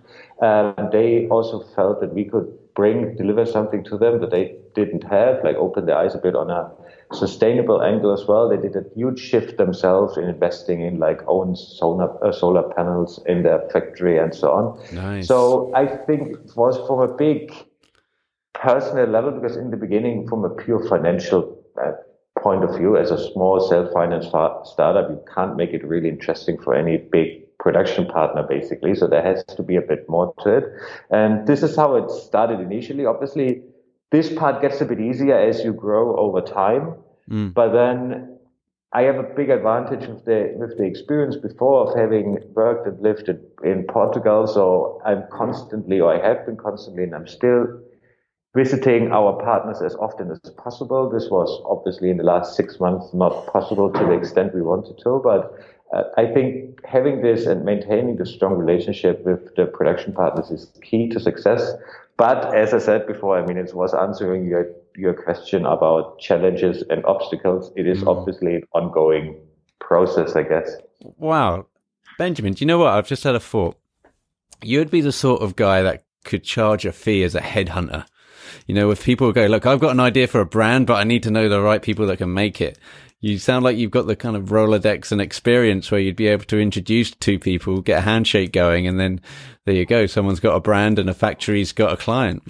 They 0.92 1.28
also 1.28 1.61
felt 1.61 2.00
that 2.00 2.14
we 2.14 2.25
could 2.25 2.50
bring, 2.75 3.16
deliver 3.16 3.44
something 3.44 3.85
to 3.85 3.99
them 3.99 4.20
that 4.20 4.30
they 4.30 4.56
didn't 4.74 5.04
have, 5.04 5.42
like 5.44 5.56
open 5.56 5.86
their 5.86 5.96
eyes 5.96 6.14
a 6.14 6.18
bit 6.18 6.34
on 6.34 6.50
a 6.50 6.70
sustainable 7.12 7.82
angle 7.82 8.12
as 8.12 8.26
well. 8.26 8.48
They 8.48 8.56
did 8.56 8.76
a 8.76 8.84
huge 8.94 9.20
shift 9.20 9.58
themselves 9.58 10.16
in 10.16 10.24
investing 10.24 10.82
in 10.82 10.98
like 10.98 11.20
own 11.26 11.56
solar, 11.56 12.24
uh, 12.24 12.32
solar 12.32 12.62
panels 12.74 13.20
in 13.26 13.42
their 13.42 13.68
factory 13.72 14.18
and 14.18 14.34
so 14.34 14.52
on. 14.52 14.94
Nice. 14.94 15.26
So 15.26 15.72
I 15.74 15.86
think 15.86 16.36
it 16.36 16.56
was 16.56 16.76
from 16.86 17.00
a 17.00 17.12
big 17.12 17.52
personal 18.54 19.06
level 19.06 19.32
because 19.32 19.56
in 19.56 19.70
the 19.70 19.76
beginning, 19.76 20.28
from 20.28 20.44
a 20.44 20.50
pure 20.50 20.86
financial 20.88 21.62
uh, 21.82 21.92
point 22.38 22.64
of 22.64 22.76
view, 22.76 22.96
as 22.96 23.10
a 23.10 23.32
small 23.32 23.60
self-financed 23.60 24.28
startup, 24.28 25.10
you 25.10 25.20
can't 25.34 25.56
make 25.56 25.70
it 25.70 25.84
really 25.84 26.08
interesting 26.08 26.58
for 26.58 26.74
any 26.74 26.96
big 26.96 27.40
production 27.58 28.06
partner, 28.06 28.42
basically. 28.42 28.94
So 28.94 29.06
there 29.06 29.22
has 29.22 29.44
to 29.56 29.62
be 29.62 29.76
a 29.76 29.82
bit 29.82 30.08
more 30.08 30.32
to 30.42 30.56
it. 30.56 30.64
And 31.10 31.46
this 31.46 31.62
is 31.62 31.76
how 31.76 31.96
it 31.96 32.10
started 32.10 32.60
initially. 32.60 33.04
Obviously, 33.04 33.62
this 34.10 34.32
part 34.32 34.60
gets 34.60 34.80
a 34.80 34.84
bit 34.84 35.00
easier 35.00 35.36
as 35.36 35.64
you 35.64 35.72
grow 35.72 36.16
over 36.16 36.40
time. 36.40 36.94
Mm. 37.30 37.54
But 37.54 37.72
then 37.72 38.38
I 38.92 39.02
have 39.02 39.16
a 39.16 39.22
big 39.22 39.50
advantage 39.50 40.06
with 40.08 40.24
the 40.24 40.52
with 40.56 40.76
the 40.76 40.84
experience 40.84 41.36
before 41.36 41.88
of 41.88 41.96
having 41.96 42.38
worked 42.54 42.86
and 42.86 43.00
lived 43.00 43.28
in 43.62 43.84
Portugal. 43.88 44.46
So 44.46 45.00
I'm 45.04 45.24
constantly, 45.32 46.00
or 46.00 46.12
I 46.12 46.26
have 46.26 46.44
been 46.44 46.56
constantly, 46.56 47.04
and 47.04 47.14
I'm 47.14 47.28
still 47.28 47.80
visiting 48.52 49.12
our 49.12 49.40
partners 49.44 49.80
as 49.80 49.94
often 49.94 50.32
as 50.32 50.40
possible. 50.56 51.08
This 51.08 51.28
was 51.30 51.62
obviously 51.64 52.10
in 52.10 52.16
the 52.16 52.24
last 52.24 52.56
six 52.56 52.80
months 52.80 53.14
not 53.14 53.46
possible 53.46 53.92
to 53.92 53.98
the 54.00 54.12
extent 54.12 54.54
we 54.54 54.62
wanted 54.62 54.98
to, 55.04 55.20
but 55.22 55.54
uh, 55.92 56.04
I 56.16 56.26
think 56.26 56.85
having 56.85 57.23
this 57.23 57.47
and 57.47 57.64
maintaining 57.64 58.16
the 58.16 58.26
strong 58.26 58.54
relationship 58.54 59.25
with 59.25 59.54
the 59.56 59.66
production 59.66 60.12
partners 60.12 60.50
is 60.50 60.70
key 60.82 61.09
to 61.09 61.20
success. 61.20 61.73
But 62.16 62.54
as 62.54 62.75
I 62.75 62.78
said 62.78 63.06
before, 63.06 63.38
I 63.38 63.47
mean, 63.47 63.56
it 63.56 63.75
was 63.75 63.94
answering 63.94 64.47
your, 64.47 64.70
your 64.94 65.14
question 65.14 65.66
about 65.66 66.18
challenges 66.18 66.85
and 66.90 67.04
obstacles. 67.06 67.73
It 67.76 67.87
is 67.87 68.02
mm. 68.02 68.09
obviously 68.09 68.56
an 68.56 68.62
ongoing 68.73 69.37
process, 69.80 70.37
I 70.37 70.42
guess. 70.42 70.76
Wow. 71.16 71.66
Benjamin, 72.18 72.52
do 72.52 72.62
you 72.62 72.66
know 72.66 72.78
what? 72.78 72.92
I've 72.92 73.09
just 73.09 73.25
had 73.25 73.35
a 73.35 73.40
thought. 73.40 73.76
You'd 74.62 74.90
be 74.90 75.00
the 75.00 75.12
sort 75.12 75.40
of 75.40 75.56
guy 75.56 75.82
that 75.82 76.04
could 76.25 76.44
charge 76.44 76.85
a 76.85 76.92
fee 76.92 77.25
as 77.25 77.35
a 77.35 77.40
headhunter. 77.40 78.04
You 78.66 78.75
know, 78.75 78.90
if 78.90 79.04
people 79.04 79.32
go, 79.32 79.47
look, 79.47 79.64
I've 79.66 79.80
got 79.80 79.92
an 79.92 80.00
idea 80.00 80.26
for 80.26 80.40
a 80.40 80.47
brand, 80.47 80.87
but 80.87 80.94
I 80.94 81.04
need 81.04 81.23
to 81.23 81.30
know 81.30 81.49
the 81.49 81.62
right 81.62 81.80
people 81.80 82.06
that 82.09 82.18
can 82.18 82.35
make 82.35 82.61
it. 82.61 82.78
You 83.22 83.38
sound 83.38 83.64
like 83.64 83.76
you've 83.76 83.90
got 83.90 84.06
the 84.06 84.16
kind 84.16 84.34
of 84.34 84.44
Rolodex 84.44 85.12
and 85.12 85.20
experience 85.20 85.90
where 85.90 86.00
you'd 86.00 86.16
be 86.16 86.28
able 86.28 86.44
to 86.44 86.58
introduce 86.58 87.10
two 87.10 87.38
people, 87.38 87.82
get 87.82 87.98
a 87.98 88.02
handshake 88.02 88.52
going, 88.52 88.86
and 88.86 88.98
then 88.98 89.20
there 89.66 89.74
you 89.74 89.84
go. 89.84 90.06
Someone's 90.06 90.40
got 90.40 90.56
a 90.56 90.60
brand 90.60 90.98
and 90.98 91.10
a 91.10 91.14
factory's 91.14 91.72
got 91.72 91.92
a 91.92 91.98
client. 91.98 92.42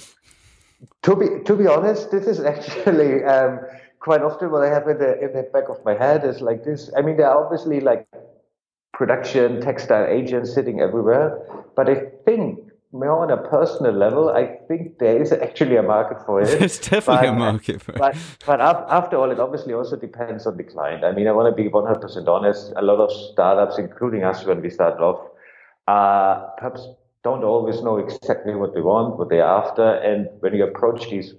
To 1.03 1.17
be 1.17 1.27
to 1.45 1.57
be 1.57 1.67
honest, 1.67 2.13
this 2.13 2.27
is 2.27 2.41
actually 2.55 3.25
um, 3.25 3.59
quite 3.99 4.23
often 4.23 4.53
what 4.53 4.63
I 4.63 4.69
have 4.69 4.87
in 4.87 4.99
the 4.99 5.19
in 5.21 5.33
the 5.33 5.43
back 5.53 5.69
of 5.69 5.85
my 5.85 5.95
head 5.95 6.25
is 6.25 6.41
like 6.41 6.65
this. 6.65 6.91
I 6.97 7.03
mean, 7.03 7.17
there 7.17 7.29
are 7.29 7.45
obviously 7.45 7.81
like 7.81 8.07
production 8.93 9.61
textile 9.61 10.07
agents 10.07 10.55
sitting 10.55 10.81
everywhere, 10.81 11.37
but 11.75 11.89
I 11.89 12.13
think 12.25 12.70
more 12.93 13.23
on 13.23 13.31
a 13.31 13.37
personal 13.37 13.93
level, 13.93 14.31
I 14.31 14.47
think 14.67 14.99
there 14.99 15.21
is 15.21 15.33
actually 15.33 15.77
a 15.77 15.83
market 15.83 16.25
for 16.27 16.41
it. 16.41 16.47
There's 16.59 16.79
definitely 16.79 17.29
but, 17.29 17.35
a 17.35 17.39
market 17.39 17.83
for 17.83 17.93
it. 17.93 17.99
But, 17.99 18.17
but 18.45 18.61
after 18.61 19.17
all, 19.17 19.31
it 19.31 19.39
obviously 19.39 19.75
also 19.75 19.97
depends 19.97 20.47
on 20.47 20.57
the 20.57 20.65
client. 20.65 21.05
I 21.05 21.13
mean, 21.13 21.29
I 21.29 21.33
want 21.33 21.55
to 21.55 21.63
be 21.63 21.71
100% 21.71 22.29
honest. 22.29 22.73
A 22.77 22.83
lot 22.83 22.99
of 22.99 23.11
startups, 23.33 23.79
including 23.79 24.25
us 24.25 24.45
when 24.45 24.61
we 24.61 24.71
started 24.71 25.01
off, 25.03 25.21
uh, 25.87 26.47
perhaps 26.59 26.87
don't 27.23 27.45
always 27.45 27.81
know 27.83 27.99
exactly 27.99 28.55
what 28.55 28.75
they 28.75 28.81
want, 28.81 29.19
what 29.19 29.29
they're 29.29 29.45
after. 29.45 29.95
And 29.95 30.29
when 30.41 30.55
you 30.55 30.65
approach 30.65 31.09
these 31.11 31.35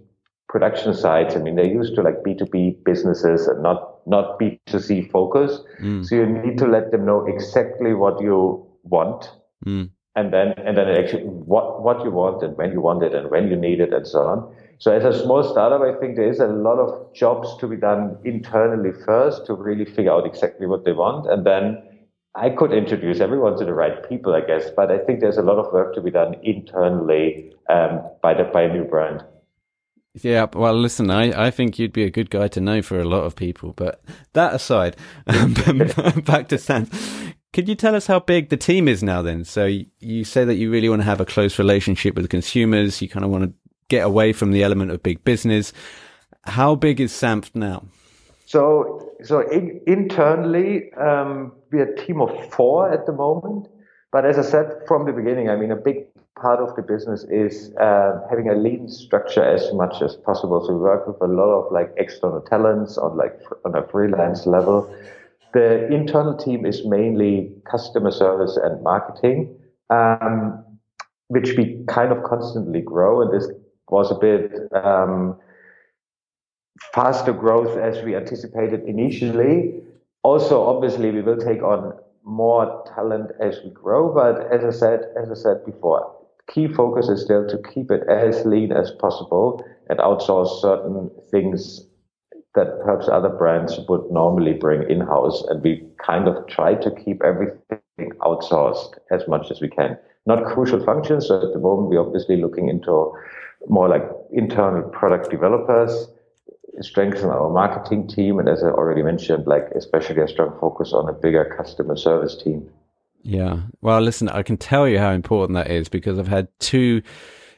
production 0.48 0.93
sites, 0.93 1.36
I 1.36 1.39
mean, 1.39 1.55
they're 1.55 1.65
used 1.65 1.96
to 1.96 2.01
like 2.01 2.24
B2B 2.25 2.86
businesses 2.86 3.48
and 3.48 3.62
not, 3.62 4.08
not 4.08 4.39
B2C 4.39 5.12
focus. 5.12 5.60
Mm. 5.81 6.05
So 6.05 6.15
you 6.15 6.25
need 6.27 6.58
to 6.60 6.65
let 6.67 6.91
them 6.91 7.05
know 7.05 7.25
exactly 7.25 7.93
what 7.93 8.22
you 8.22 8.65
want. 8.84 9.29
Mm 9.65 9.89
and 10.15 10.34
then 10.34 10.53
and 10.58 10.77
then 10.77 10.89
actually 10.89 11.24
what 11.24 11.82
what 11.82 12.03
you 12.03 12.12
want 12.12 12.44
and 12.44 12.58
when 12.58 12.72
you 12.72 12.82
want 12.82 13.03
it 13.03 13.15
and 13.15 13.32
when 13.32 13.48
you 13.50 13.56
need 13.56 13.80
it 13.80 13.94
and 13.94 14.06
so 14.06 14.20
on. 14.20 14.56
So 14.80 14.91
as 14.91 15.03
a 15.03 15.24
small 15.24 15.44
startup, 15.44 15.82
I 15.82 16.00
think 16.00 16.15
there 16.15 16.30
is 16.30 16.39
a 16.39 16.48
lot 16.48 16.80
of 16.80 17.13
jobs 17.13 17.56
to 17.58 17.68
be 17.68 17.77
done 17.77 18.18
internally 18.25 18.91
first 19.06 19.46
to 19.46 19.53
really 19.53 19.86
figure 19.86 20.12
out 20.12 20.25
exactly 20.25 20.65
what 20.65 20.86
they 20.86 20.91
want, 20.91 21.32
and 21.32 21.46
then 21.46 21.84
I 22.34 22.50
could 22.50 22.72
introduce 22.72 23.20
everyone 23.20 23.58
to 23.60 23.65
the 23.65 23.74
right 23.74 24.08
people, 24.08 24.34
I 24.34 24.41
guess. 24.41 24.70
But 24.75 24.89
I 24.89 25.00
think 25.00 25.20
there's 25.20 25.38
a 25.38 25.44
lot 25.44 25.58
of 25.58 25.72
work 25.72 25.94
to 25.96 26.01
be 26.01 26.12
done 26.12 26.36
internally 26.44 27.53
um, 27.70 28.01
by 28.22 28.34
the 28.34 28.46
by 28.46 28.63
a 28.63 28.74
new 28.74 28.86
brand. 28.86 29.24
Yeah, 30.13 30.48
well, 30.53 30.74
listen, 30.74 31.10
I, 31.10 31.48
I 31.48 31.51
think 31.51 31.80
you'd 31.80 31.94
be 31.94 32.03
a 32.03 32.10
good 32.10 32.30
guy 32.30 32.50
to 32.50 32.60
know 32.60 32.82
for 32.82 33.00
a 33.00 33.06
lot 33.06 33.24
of 33.24 33.36
people. 33.36 33.72
But 33.72 34.01
that 34.34 34.53
aside, 34.53 34.98
back 35.25 36.50
to 36.50 36.58
SANVT. 36.58 37.30
Could 37.53 37.67
you 37.67 37.75
tell 37.75 37.96
us 37.96 38.08
how 38.08 38.20
big 38.20 38.48
the 38.48 38.55
team 38.55 38.88
is 38.88 39.03
now 39.03 39.22
then? 39.22 39.43
So 39.43 39.65
you 40.00 40.24
say 40.24 40.46
that 40.46 40.55
you 40.55 40.72
really 40.72 40.88
want 40.88 41.01
to 41.01 41.05
have 41.05 41.20
a 41.20 41.25
close 41.25 41.60
relationship 41.60 42.15
with 42.15 42.29
consumers. 42.29 43.01
You 43.01 43.10
kind 43.10 43.25
of 43.25 43.31
want 43.31 43.43
to 43.43 43.53
get 43.89 44.05
away 44.05 44.31
from 44.31 44.51
the 44.51 44.63
element 44.63 44.91
of 44.91 45.03
big 45.03 45.22
business. 45.25 45.74
How 46.43 46.75
big 46.75 47.01
is 47.01 47.12
SANVT 47.12 47.55
now? 47.55 47.84
So, 48.46 49.12
so 49.22 49.41
in, 49.50 49.81
internally, 49.86 50.93
um, 50.93 51.51
we're 51.72 51.93
a 51.93 52.05
team 52.05 52.22
of 52.22 52.53
four 52.53 52.91
at 52.91 53.05
the 53.05 53.12
moment. 53.12 53.67
But 54.13 54.25
as 54.25 54.38
I 54.38 54.43
said 54.43 54.67
from 54.88 55.05
the 55.05 55.12
beginning, 55.12 55.50
I 55.50 55.58
mean, 55.58 55.72
a 55.72 55.75
big 55.75 56.05
part 56.41 56.62
of 56.62 56.74
the 56.77 56.81
business 56.81 57.25
is 57.29 57.75
uh, 57.75 58.22
having 58.29 58.48
a 58.48 58.55
lean 58.55 58.88
structure 58.88 59.43
as 59.43 59.74
much 59.74 60.01
as 60.01 60.15
possible. 60.15 60.65
So 60.65 60.74
we 60.74 60.79
work 60.79 61.05
with 61.05 61.22
a 61.22 61.27
lot 61.27 61.51
of 61.51 61.72
like 61.74 61.93
external 61.98 62.41
talents 62.41 62.98
on 62.98 63.17
like 63.17 63.38
on 63.65 63.75
a 63.75 63.86
freelance 63.88 64.46
level 64.46 64.89
the 65.53 65.88
internal 65.93 66.36
team 66.36 66.65
is 66.65 66.86
mainly 66.86 67.51
customer 67.70 68.12
service 68.12 68.58
and 68.58 68.81
marketing, 68.84 69.55
um, 69.89 70.63
which 71.27 71.58
we 71.58 71.84
kind 71.88 72.12
of 72.12 72.24
constantly 72.24 72.81
grow. 72.81 73.22
And 73.22 73.34
this 73.34 73.50
was 73.89 74.12
a 74.12 74.15
bit 74.15 74.51
um, 74.74 75.38
faster 76.93 77.34
growth 77.34 77.77
as 77.77 78.03
we 78.03 78.15
anticipated 78.15 78.81
initially. 78.88 79.81
Also, 80.24 80.63
obviously, 80.63 81.12
we 81.12 81.22
will 81.22 81.38
take 81.38 81.62
on 81.63 81.93
more 82.24 82.84
talent 82.96 83.31
as 83.39 83.60
we 83.63 83.72
grow. 83.72 84.13
But 84.13 84.51
as 84.51 84.63
I 84.63 84.77
said, 84.77 85.01
as 85.22 85.29
I 85.31 85.36
said 85.36 85.65
before, 85.65 86.15
key 86.50 86.67
focus 86.67 87.10
is 87.10 87.22
still 87.22 87.48
to 87.48 87.58
keep 87.74 87.91
it 87.91 88.08
as 88.08 88.46
lean 88.46 88.72
as 88.72 88.91
possible 88.91 89.63
and 89.89 90.00
outsource 90.00 90.62
certain 90.62 91.10
things 91.29 91.88
that 92.55 92.79
perhaps 92.84 93.08
other 93.08 93.29
brands 93.29 93.79
would 93.88 94.12
normally 94.12 94.53
bring 94.53 94.89
in-house 94.89 95.43
and 95.50 95.63
we 95.63 95.86
kind 96.05 96.27
of 96.27 96.46
try 96.48 96.75
to 96.75 96.91
keep 96.91 97.24
everything 97.24 98.12
outsourced 98.20 98.93
as 99.10 99.27
much 99.27 99.50
as 99.51 99.62
we 99.62 99.70
can. 99.70 99.98
Not 100.25 100.46
crucial 100.46 100.84
functions 100.84 101.27
so 101.27 101.38
at 101.38 101.53
the 101.53 101.60
moment 101.60 101.89
we're 101.89 102.05
obviously 102.05 102.38
looking 102.38 102.70
into 102.70 103.13
more 103.67 103.88
like 103.88 104.03
internal 104.31 104.89
product 104.89 105.29
developers 105.29 106.08
strengthen 106.79 107.29
our 107.29 107.50
marketing 107.50 108.08
team 108.08 108.39
and 108.39 108.48
as 108.48 108.63
i 108.63 108.67
already 108.67 109.03
mentioned 109.03 109.46
like 109.46 109.67
especially 109.75 110.22
a 110.22 110.27
strong 110.27 110.58
focus 110.60 110.93
on 110.93 111.08
a 111.10 111.13
bigger 111.13 111.53
customer 111.58 111.96
service 111.96 112.41
team. 112.41 112.67
Yeah. 113.24 113.60
Well 113.81 114.01
listen 114.01 114.29
i 114.29 114.41
can 114.41 114.58
tell 114.58 114.88
you 114.88 114.98
how 115.00 115.12
important 115.12 115.55
that 115.55 115.70
is 115.70 115.89
because 115.89 116.17
i've 116.17 116.27
had 116.27 116.48
two 116.60 117.01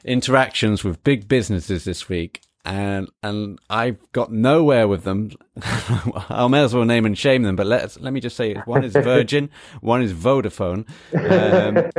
interactions 0.04 0.84
with 0.84 1.02
big 1.04 1.28
businesses 1.28 1.84
this 1.84 2.08
week 2.08 2.42
and 2.64 3.10
and 3.22 3.58
I've 3.68 3.98
got 4.12 4.32
nowhere 4.32 4.88
with 4.88 5.04
them. 5.04 5.30
I 5.62 6.46
may 6.48 6.62
as 6.62 6.74
well 6.74 6.84
name 6.84 7.04
and 7.04 7.16
shame 7.16 7.42
them, 7.42 7.56
but 7.56 7.66
let 7.66 8.00
let 8.00 8.12
me 8.12 8.20
just 8.20 8.36
say 8.36 8.54
one 8.64 8.84
is 8.84 8.92
Virgin, 8.94 9.50
one 9.80 10.02
is 10.02 10.12
Vodafone. 10.12 10.86
Um, 11.12 11.90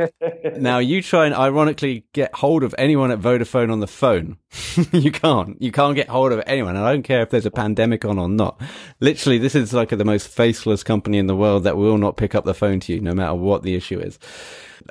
now 0.60 0.78
you 0.78 1.02
try 1.02 1.26
and 1.26 1.34
ironically 1.34 2.04
get 2.12 2.34
hold 2.34 2.64
of 2.64 2.74
anyone 2.78 3.10
at 3.10 3.20
Vodafone 3.20 3.70
on 3.70 3.80
the 3.80 3.86
phone. 3.86 4.38
you 4.92 5.12
can't. 5.12 5.60
You 5.62 5.70
can't 5.70 5.94
get 5.94 6.08
hold 6.08 6.32
of 6.32 6.42
anyone. 6.46 6.76
I 6.76 6.92
don't 6.92 7.02
care 7.02 7.22
if 7.22 7.30
there's 7.30 7.46
a 7.46 7.50
pandemic 7.50 8.04
on 8.04 8.18
or 8.18 8.28
not. 8.28 8.60
Literally, 9.00 9.38
this 9.38 9.54
is 9.54 9.72
like 9.72 9.90
the 9.90 10.04
most 10.04 10.28
faceless 10.28 10.82
company 10.82 11.18
in 11.18 11.28
the 11.28 11.36
world 11.36 11.64
that 11.64 11.76
will 11.76 11.98
not 11.98 12.16
pick 12.16 12.34
up 12.34 12.44
the 12.44 12.54
phone 12.54 12.80
to 12.80 12.92
you, 12.92 13.00
no 13.00 13.14
matter 13.14 13.34
what 13.34 13.62
the 13.62 13.74
issue 13.74 14.00
is. 14.00 14.18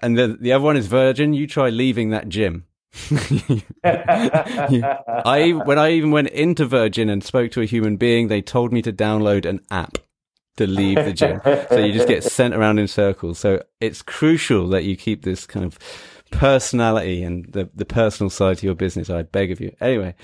And 0.02 0.18
the 0.18 0.38
the 0.40 0.54
other 0.54 0.64
one 0.64 0.78
is 0.78 0.88
Virgin. 0.88 1.34
You 1.34 1.48
try 1.48 1.70
leaving 1.70 2.12
that 2.12 2.30
gym 2.30 2.66
I 3.84 5.52
when 5.66 5.78
I 5.78 5.92
even 5.92 6.12
went 6.12 6.30
into 6.30 6.66
Virgin 6.66 7.10
and 7.10 7.24
spoke 7.24 7.52
to 7.52 7.62
a 7.62 7.66
human 7.66 7.98
being, 7.98 8.28
they 8.28 8.42
told 8.42 8.72
me 8.72 8.82
to 8.84 8.94
download 8.94 9.46
an 9.46 9.62
app 9.70 9.98
to 10.58 10.68
leave 10.68 10.96
the 11.04 11.14
gym. 11.14 11.42
so 11.44 11.78
you 11.78 11.92
just 11.92 12.08
get 12.08 12.24
sent 12.32 12.54
around 12.54 12.80
in 12.80 12.88
circles. 12.88 13.40
So 13.40 13.62
it's 13.82 14.02
crucial 14.02 14.70
that 14.70 14.86
you 14.86 14.96
keep 14.96 15.24
this 15.24 15.46
kind 15.46 15.66
of 15.66 15.78
personality 16.32 17.24
and 17.24 17.46
the, 17.52 17.70
the 17.76 17.86
personal 17.86 18.30
side 18.30 18.58
to 18.60 18.66
your 18.66 18.76
business. 18.76 19.10
I 19.10 19.24
beg 19.24 19.52
of 19.52 19.60
you. 19.60 19.76
Anyway. 19.82 20.16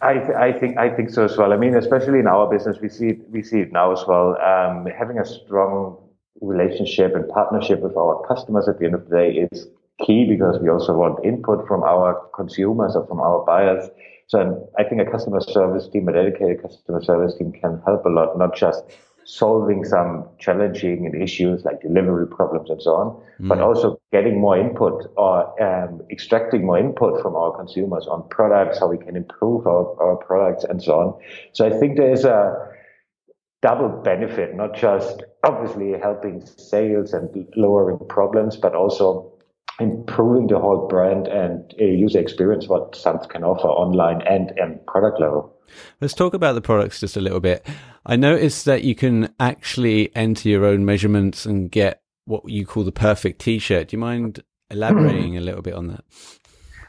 I, 0.00 0.12
I 0.32 0.52
think 0.52 0.78
I 0.78 0.94
think 0.94 1.10
so 1.10 1.24
as 1.24 1.36
well. 1.36 1.52
I 1.52 1.56
mean, 1.56 1.74
especially 1.74 2.20
in 2.20 2.26
our 2.26 2.48
business, 2.48 2.78
we 2.80 2.88
see 2.88 3.08
it, 3.08 3.30
we 3.30 3.42
see 3.42 3.60
it 3.60 3.72
now 3.72 3.92
as 3.92 4.04
well. 4.06 4.40
Um, 4.40 4.86
having 4.96 5.18
a 5.18 5.26
strong 5.26 5.98
relationship 6.40 7.14
and 7.16 7.28
partnership 7.28 7.80
with 7.80 7.96
our 7.96 8.24
customers 8.26 8.68
at 8.68 8.78
the 8.78 8.86
end 8.86 8.94
of 8.94 9.08
the 9.08 9.16
day 9.16 9.48
is 9.50 9.66
key 10.04 10.26
because 10.28 10.60
we 10.60 10.68
also 10.68 10.94
want 10.94 11.24
input 11.24 11.66
from 11.66 11.82
our 11.82 12.28
consumers 12.34 12.94
or 12.94 13.06
from 13.06 13.20
our 13.20 13.44
buyers. 13.44 13.88
So 14.28 14.68
I 14.78 14.84
think 14.84 15.00
a 15.00 15.10
customer 15.10 15.40
service 15.40 15.88
team, 15.88 16.08
a 16.08 16.12
dedicated 16.12 16.62
customer 16.62 17.02
service 17.02 17.34
team 17.36 17.52
can 17.52 17.80
help 17.86 18.04
a 18.04 18.08
lot, 18.08 18.36
not 18.38 18.54
just 18.54 18.84
solving 19.24 19.84
some 19.84 20.26
challenging 20.38 21.12
issues 21.20 21.62
like 21.64 21.82
delivery 21.82 22.26
problems 22.26 22.70
and 22.70 22.80
so 22.80 22.94
on, 22.94 23.22
mm. 23.40 23.48
but 23.48 23.60
also 23.60 24.00
getting 24.10 24.40
more 24.40 24.56
input 24.56 25.04
or 25.18 25.62
um, 25.62 26.00
extracting 26.10 26.64
more 26.64 26.78
input 26.78 27.20
from 27.20 27.36
our 27.36 27.54
consumers 27.54 28.06
on 28.06 28.26
products, 28.30 28.78
how 28.78 28.86
we 28.86 28.96
can 28.96 29.16
improve 29.16 29.66
our, 29.66 30.02
our 30.02 30.16
products 30.16 30.64
and 30.64 30.82
so 30.82 30.98
on. 30.98 31.20
So 31.52 31.66
I 31.66 31.78
think 31.78 31.98
there 31.98 32.10
is 32.10 32.24
a 32.24 32.54
double 33.60 33.88
benefit, 33.88 34.54
not 34.54 34.74
just 34.74 35.22
obviously 35.44 35.92
helping 36.00 36.46
sales 36.56 37.12
and 37.12 37.46
lowering 37.56 37.98
problems, 38.08 38.56
but 38.56 38.74
also 38.74 39.30
improving 39.80 40.48
the 40.48 40.58
whole 40.58 40.88
brand 40.88 41.28
and 41.28 41.74
uh, 41.80 41.84
user 41.84 42.18
experience 42.18 42.68
what 42.68 42.92
SANVT 42.92 43.28
can 43.28 43.44
offer 43.44 43.68
online 43.68 44.22
and 44.22 44.50
and 44.58 44.84
product 44.86 45.20
level. 45.20 45.54
Let's 46.00 46.14
talk 46.14 46.34
about 46.34 46.54
the 46.54 46.60
products 46.60 47.00
just 47.00 47.16
a 47.16 47.20
little 47.20 47.40
bit. 47.40 47.66
I 48.06 48.16
noticed 48.16 48.64
that 48.64 48.84
you 48.84 48.94
can 48.94 49.34
actually 49.38 50.14
enter 50.16 50.48
your 50.48 50.64
own 50.64 50.84
measurements 50.84 51.44
and 51.46 51.70
get 51.70 52.02
what 52.24 52.48
you 52.48 52.66
call 52.66 52.84
the 52.84 52.92
perfect 52.92 53.40
t-shirt. 53.40 53.88
Do 53.88 53.96
you 53.96 54.00
mind 54.00 54.42
elaborating 54.70 55.36
a 55.36 55.40
little 55.40 55.62
bit 55.62 55.74
on 55.74 55.88
that? 55.88 56.04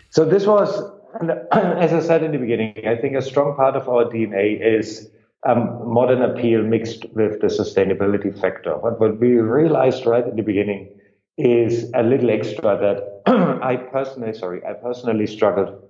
So 0.09 0.25
this 0.25 0.45
was, 0.45 0.81
as 1.51 1.93
I 1.93 1.99
said 1.99 2.23
in 2.23 2.31
the 2.31 2.37
beginning, 2.37 2.87
I 2.87 2.95
think 2.95 3.15
a 3.15 3.21
strong 3.21 3.55
part 3.55 3.75
of 3.75 3.87
our 3.87 4.05
DNA 4.05 4.79
is 4.79 5.09
um, 5.47 5.93
modern 5.93 6.21
appeal 6.21 6.61
mixed 6.63 7.05
with 7.13 7.41
the 7.41 7.47
sustainability 7.47 8.39
factor. 8.39 8.75
But 8.81 8.99
what 8.99 9.19
we 9.19 9.35
realized 9.35 10.05
right 10.05 10.25
in 10.25 10.35
the 10.35 10.41
beginning 10.41 10.99
is 11.39 11.89
a 11.95 12.03
little 12.03 12.29
extra 12.29 12.77
that 12.77 13.21
I 13.63 13.77
personally, 13.77 14.33
sorry, 14.33 14.61
I 14.65 14.73
personally 14.73 15.25
struggled. 15.25 15.81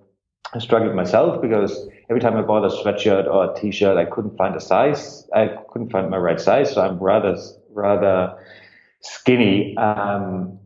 I 0.53 0.60
struggled 0.60 0.96
myself 0.96 1.41
because 1.41 1.88
every 2.10 2.22
time 2.22 2.38
I 2.38 2.41
bought 2.41 2.65
a 2.65 2.70
sweatshirt 2.70 3.27
or 3.27 3.51
a 3.51 3.60
t-shirt, 3.60 3.98
I 3.98 4.06
couldn't 4.06 4.38
find 4.38 4.56
a 4.56 4.60
size. 4.60 5.27
I 5.34 5.58
couldn't 5.70 5.91
find 5.91 6.10
my 6.10 6.18
right 6.18 6.39
size, 6.39 6.74
so 6.74 6.82
I'm 6.82 6.98
rather 6.98 7.36
rather 7.72 8.38
skinny, 9.01 9.75
um, 9.77 10.60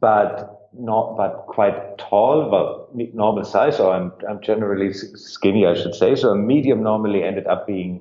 but 0.00 0.70
not 0.72 1.16
but 1.16 1.46
quite 1.48 1.98
tall, 1.98 2.50
but 2.50 3.14
normal 3.14 3.44
size. 3.44 3.76
So 3.76 3.92
I'm 3.92 4.12
I'm 4.28 4.40
generally 4.42 4.92
skinny, 4.92 5.66
I 5.66 5.74
should 5.74 5.94
say. 5.94 6.14
So 6.16 6.30
a 6.30 6.36
medium 6.36 6.82
normally 6.82 7.24
ended 7.24 7.46
up 7.46 7.66
being 7.66 8.00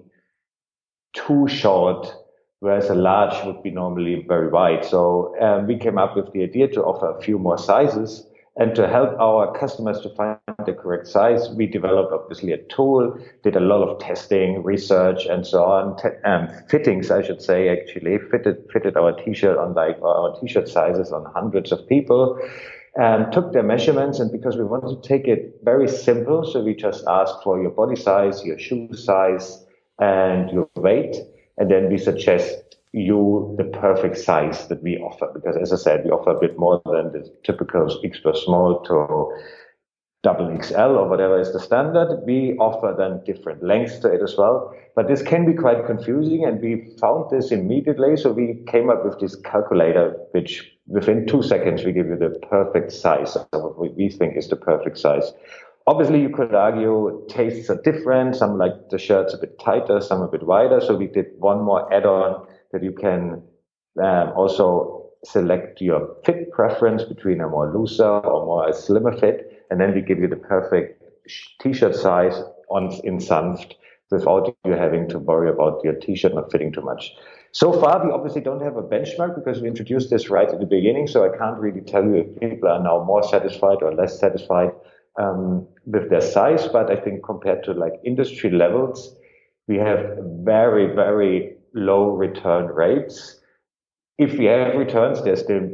too 1.13 1.47
short 1.47 2.15
whereas 2.61 2.89
a 2.89 2.95
large 2.95 3.43
would 3.45 3.61
be 3.63 3.71
normally 3.71 4.23
very 4.27 4.47
wide. 4.47 4.85
So 4.85 5.35
um, 5.41 5.67
we 5.67 5.77
came 5.77 5.97
up 5.97 6.15
with 6.15 6.31
the 6.31 6.43
idea 6.43 6.67
to 6.69 6.83
offer 6.83 7.09
a 7.09 7.21
few 7.21 7.37
more 7.37 7.57
sizes. 7.57 8.25
And 8.57 8.75
to 8.75 8.87
help 8.87 9.17
our 9.17 9.57
customers 9.57 10.01
to 10.01 10.09
find 10.09 10.37
the 10.65 10.73
correct 10.73 11.07
size, 11.07 11.49
we 11.55 11.65
developed 11.65 12.11
obviously 12.13 12.51
a 12.51 12.61
tool, 12.63 13.17
did 13.43 13.55
a 13.55 13.61
lot 13.61 13.87
of 13.87 13.99
testing, 13.99 14.61
research, 14.61 15.25
and 15.25 15.47
so 15.47 15.63
on. 15.63 15.97
um, 16.25 16.49
fittings, 16.69 17.09
I 17.09 17.23
should 17.23 17.41
say, 17.41 17.69
actually 17.69 18.19
fitted 18.29 18.57
fitted 18.71 18.97
our 18.97 19.13
t-shirt 19.13 19.57
on 19.57 19.73
like 19.73 19.99
our 20.03 20.37
t-shirt 20.39 20.67
sizes 20.67 21.13
on 21.13 21.25
hundreds 21.33 21.71
of 21.71 21.87
people, 21.87 22.37
and 22.95 23.31
took 23.31 23.53
their 23.53 23.63
measurements. 23.63 24.19
And 24.19 24.29
because 24.31 24.57
we 24.57 24.65
wanted 24.65 25.01
to 25.01 25.07
take 25.07 25.29
it 25.29 25.61
very 25.63 25.87
simple, 25.87 26.43
so 26.43 26.61
we 26.61 26.75
just 26.75 27.05
asked 27.07 27.41
for 27.43 27.59
your 27.59 27.71
body 27.71 27.95
size, 27.95 28.43
your 28.43 28.59
shoe 28.59 28.93
size, 28.93 29.65
and 29.97 30.51
your 30.51 30.69
weight 30.75 31.15
and 31.57 31.69
then 31.69 31.89
we 31.89 31.97
suggest 31.97 32.71
you 32.93 33.55
the 33.57 33.63
perfect 33.63 34.17
size 34.17 34.67
that 34.67 34.83
we 34.83 34.97
offer. 34.97 35.31
Because 35.33 35.55
as 35.57 35.71
I 35.71 35.77
said, 35.77 36.03
we 36.03 36.11
offer 36.11 36.31
a 36.31 36.39
bit 36.39 36.57
more 36.57 36.81
than 36.85 37.11
the 37.11 37.31
typical 37.43 37.87
extra 38.03 38.35
small 38.35 38.81
to 38.83 39.31
double 40.23 40.55
XL 40.61 40.97
or 40.97 41.07
whatever 41.07 41.39
is 41.39 41.51
the 41.51 41.59
standard. 41.59 42.21
We 42.25 42.55
offer 42.59 42.93
then 42.97 43.21
different 43.25 43.63
lengths 43.63 43.99
to 43.99 44.13
it 44.13 44.21
as 44.21 44.35
well. 44.37 44.73
But 44.95 45.07
this 45.07 45.21
can 45.21 45.45
be 45.45 45.53
quite 45.53 45.85
confusing 45.85 46.45
and 46.45 46.61
we 46.61 46.95
found 46.99 47.31
this 47.31 47.51
immediately. 47.51 48.17
So 48.17 48.31
we 48.31 48.63
came 48.67 48.89
up 48.89 49.03
with 49.03 49.19
this 49.19 49.35
calculator, 49.35 50.17
which 50.31 50.71
within 50.87 51.25
two 51.25 51.41
seconds, 51.41 51.83
we 51.83 51.93
give 51.93 52.07
you 52.07 52.17
the 52.17 52.37
perfect 52.49 52.91
size 52.91 53.35
of 53.35 53.47
what 53.51 53.95
we 53.95 54.09
think 54.09 54.37
is 54.37 54.49
the 54.49 54.57
perfect 54.57 54.99
size. 54.99 55.31
Obviously, 55.87 56.21
you 56.21 56.29
could 56.29 56.53
argue 56.53 57.25
tastes 57.27 57.69
are 57.69 57.81
different. 57.81 58.35
Some 58.35 58.57
like 58.57 58.89
the 58.89 58.99
shirts 58.99 59.33
a 59.33 59.37
bit 59.37 59.59
tighter, 59.59 59.99
some 59.99 60.21
a 60.21 60.27
bit 60.27 60.43
wider. 60.43 60.79
So 60.79 60.95
we 60.95 61.07
did 61.07 61.27
one 61.37 61.63
more 61.63 61.91
add-on 61.91 62.45
that 62.71 62.83
you 62.83 62.91
can 62.91 63.41
um, 64.01 64.31
also 64.35 65.09
select 65.23 65.81
your 65.81 66.15
fit 66.25 66.51
preference 66.51 67.03
between 67.03 67.41
a 67.41 67.47
more 67.47 67.71
looser 67.73 68.03
or 68.03 68.45
more 68.45 68.69
a 68.69 68.73
slimmer 68.73 69.15
fit, 69.17 69.65
and 69.69 69.79
then 69.79 69.93
we 69.93 70.01
give 70.01 70.19
you 70.19 70.27
the 70.27 70.35
perfect 70.35 71.03
t-shirt 71.61 71.95
size 71.95 72.41
on 72.69 72.91
in 73.03 73.17
SANVT 73.17 73.73
without 74.09 74.55
you 74.65 74.73
having 74.73 75.07
to 75.09 75.19
worry 75.19 75.49
about 75.49 75.83
your 75.83 75.93
t-shirt 75.93 76.33
not 76.33 76.51
fitting 76.51 76.71
too 76.71 76.81
much. 76.81 77.13
So 77.53 77.73
far, 77.73 78.05
we 78.05 78.11
obviously 78.11 78.41
don't 78.41 78.61
have 78.61 78.77
a 78.77 78.83
benchmark 78.83 79.35
because 79.35 79.61
we 79.61 79.67
introduced 79.67 80.09
this 80.09 80.29
right 80.29 80.47
at 80.47 80.59
the 80.59 80.65
beginning, 80.65 81.07
so 81.07 81.25
I 81.25 81.37
can't 81.37 81.59
really 81.59 81.81
tell 81.81 82.03
you 82.03 82.15
if 82.15 82.39
people 82.39 82.69
are 82.69 82.81
now 82.81 83.03
more 83.03 83.23
satisfied 83.23 83.77
or 83.81 83.93
less 83.93 84.19
satisfied 84.19 84.71
um, 85.19 85.67
with 85.85 86.09
their 86.09 86.21
size, 86.21 86.67
but 86.67 86.91
I 86.91 86.95
think 86.95 87.23
compared 87.23 87.63
to 87.65 87.73
like 87.73 87.93
industry 88.05 88.51
levels, 88.51 89.15
we 89.67 89.77
have 89.77 90.17
very, 90.43 90.93
very 90.93 91.55
low 91.73 92.09
return 92.11 92.67
rates. 92.67 93.39
If 94.17 94.37
we 94.37 94.45
have 94.45 94.75
returns, 94.75 95.23
there's 95.23 95.41
still 95.41 95.69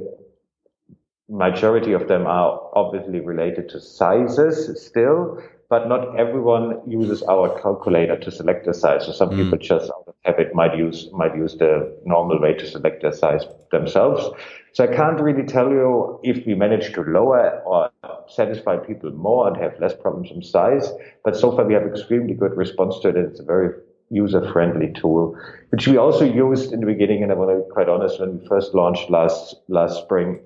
majority 1.30 1.94
of 1.94 2.08
them 2.08 2.26
are 2.26 2.60
obviously 2.74 3.20
related 3.20 3.70
to 3.70 3.82
sizes 3.82 4.86
still, 4.86 5.42
but 5.70 5.88
not 5.90 6.18
everyone 6.18 6.80
uses 6.88 7.22
our 7.24 7.60
calculator 7.62 8.18
to 8.18 8.32
select 8.32 8.66
the 8.66 8.74
size. 8.74 9.06
So 9.06 9.12
some 9.12 9.32
mm. 9.32 9.44
people 9.44 9.58
just 9.58 9.92
out 9.92 10.06
of 10.08 10.16
habit 10.24 10.56
might 10.56 10.78
use 10.78 11.10
might 11.12 11.36
use 11.36 11.58
the 11.58 11.98
normal 12.06 12.40
way 12.40 12.54
to 12.54 12.66
select 12.66 13.02
their 13.02 13.12
size 13.12 13.44
themselves. 13.72 14.30
So 14.78 14.84
I 14.84 14.96
can't 14.96 15.20
really 15.20 15.42
tell 15.42 15.72
you 15.72 16.20
if 16.22 16.46
we 16.46 16.54
manage 16.54 16.94
to 16.94 17.02
lower 17.02 17.64
or 17.66 17.90
satisfy 18.28 18.78
people 18.78 19.10
more 19.10 19.48
and 19.48 19.58
have 19.58 19.74
less 19.80 19.96
problems 19.96 20.30
with 20.30 20.46
size. 20.46 20.92
But 21.26 21.36
so 21.36 21.52
far 21.56 21.66
we 21.66 21.74
have 21.74 21.82
extremely 21.82 22.36
good 22.36 22.56
response 22.56 23.00
to 23.00 23.10
it. 23.10 23.16
It's 23.16 23.40
a 23.40 23.44
very 23.44 23.74
user-friendly 24.12 24.94
tool, 24.94 25.36
which 25.70 25.88
we 25.88 25.98
also 25.98 26.26
used 26.26 26.74
in 26.74 26.82
the 26.82 26.86
beginning. 26.86 27.24
And 27.24 27.32
I 27.32 27.36
want 27.36 27.50
to 27.50 27.56
be 27.56 27.72
quite 27.72 27.90
honest, 27.90 28.20
when 28.20 28.38
we 28.38 28.46
first 28.46 28.76
launched 28.76 29.10
last 29.10 29.56
last 29.68 30.04
spring, 30.04 30.42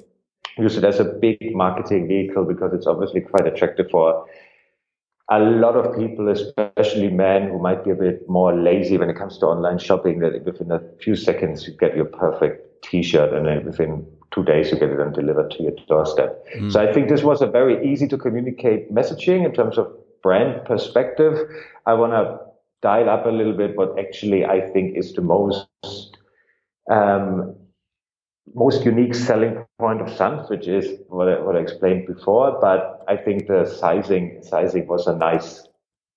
used 0.57 0.77
it 0.77 0.85
as 0.85 1.01
a 1.01 1.03
big 1.03 1.53
marketing 1.53 2.07
vehicle 2.07 2.45
because 2.45 2.71
it's 2.71 2.87
obviously 2.87 3.19
quite 3.19 3.45
attractive 3.45 3.91
for 3.91 4.25
a 5.29 5.41
lot 5.41 5.75
of 5.75 5.93
people, 5.97 6.29
especially 6.29 7.09
men 7.09 7.49
who 7.49 7.59
might 7.59 7.83
be 7.83 7.91
a 7.91 7.95
bit 7.95 8.29
more 8.29 8.55
lazy 8.55 8.97
when 8.97 9.09
it 9.09 9.17
comes 9.17 9.37
to 9.39 9.47
online 9.47 9.77
shopping, 9.77 10.19
that 10.19 10.45
within 10.45 10.71
a 10.71 10.79
few 11.01 11.17
seconds 11.17 11.67
you 11.67 11.75
get 11.75 11.97
your 11.97 12.05
perfect 12.05 12.81
t-shirt 12.81 13.33
and 13.33 13.45
then 13.45 13.65
within 13.65 14.07
two 14.33 14.43
days 14.43 14.71
you 14.71 14.79
get 14.79 14.89
it 14.89 14.97
then 14.97 15.11
delivered 15.11 15.51
to 15.51 15.63
your 15.63 15.73
doorstep. 15.87 16.43
Mm. 16.57 16.71
So 16.71 16.81
I 16.81 16.91
think 16.91 17.09
this 17.09 17.23
was 17.23 17.41
a 17.41 17.47
very 17.47 17.91
easy 17.91 18.07
to 18.07 18.17
communicate 18.17 18.93
messaging 18.93 19.45
in 19.45 19.53
terms 19.53 19.77
of 19.77 19.87
brand 20.23 20.65
perspective. 20.65 21.37
I 21.85 21.93
want 21.93 22.13
to 22.13 22.39
dial 22.81 23.09
up 23.09 23.25
a 23.25 23.29
little 23.29 23.53
bit 23.53 23.75
what 23.75 23.97
actually 23.99 24.45
I 24.45 24.61
think 24.61 24.97
is 24.97 25.13
the 25.13 25.21
most 25.21 25.67
um, 26.89 27.55
most 28.53 28.83
unique 28.83 29.15
selling 29.15 29.63
point 29.79 30.01
of 30.01 30.07
SANVT, 30.07 30.49
which 30.49 30.67
is 30.67 30.99
what 31.07 31.29
I, 31.29 31.39
what 31.39 31.55
I 31.55 31.59
explained 31.59 32.07
before. 32.07 32.57
But 32.59 33.03
I 33.07 33.15
think 33.15 33.47
the 33.47 33.65
sizing 33.65 34.39
sizing 34.41 34.87
was 34.87 35.07
a 35.07 35.15
nice 35.15 35.67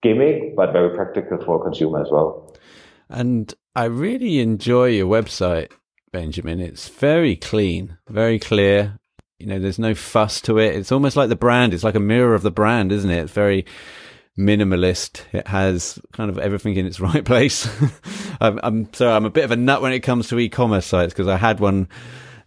gimmick, 0.02 0.56
but 0.56 0.72
very 0.72 0.94
practical 0.94 1.38
for 1.44 1.60
a 1.60 1.64
consumer 1.64 2.02
as 2.02 2.10
well. 2.10 2.54
And 3.08 3.52
I 3.76 3.84
really 3.84 4.40
enjoy 4.40 4.86
your 4.86 5.06
website 5.06 5.72
Benjamin. 6.14 6.60
It's 6.60 6.88
very 6.88 7.34
clean, 7.34 7.98
very 8.08 8.38
clear. 8.38 9.00
You 9.40 9.48
know, 9.48 9.58
there's 9.58 9.80
no 9.80 9.96
fuss 9.96 10.40
to 10.42 10.58
it. 10.58 10.76
It's 10.76 10.92
almost 10.92 11.16
like 11.16 11.28
the 11.28 11.34
brand. 11.34 11.74
It's 11.74 11.82
like 11.82 11.96
a 11.96 12.00
mirror 12.00 12.36
of 12.36 12.42
the 12.42 12.52
brand, 12.52 12.92
isn't 12.92 13.10
it? 13.10 13.24
It's 13.24 13.32
very 13.32 13.66
minimalist. 14.38 15.22
It 15.32 15.48
has 15.48 15.98
kind 16.12 16.30
of 16.30 16.38
everything 16.38 16.76
in 16.76 16.86
its 16.86 17.00
right 17.08 17.24
place. 17.24 17.68
I'm, 18.40 18.60
I'm 18.62 18.94
sorry, 18.94 19.12
I'm 19.12 19.24
a 19.24 19.30
bit 19.30 19.42
of 19.42 19.50
a 19.50 19.56
nut 19.56 19.82
when 19.82 19.92
it 19.92 20.00
comes 20.00 20.28
to 20.28 20.38
e-commerce 20.38 20.86
sites 20.86 21.12
because 21.12 21.26
I 21.26 21.36
had 21.36 21.58
one. 21.58 21.88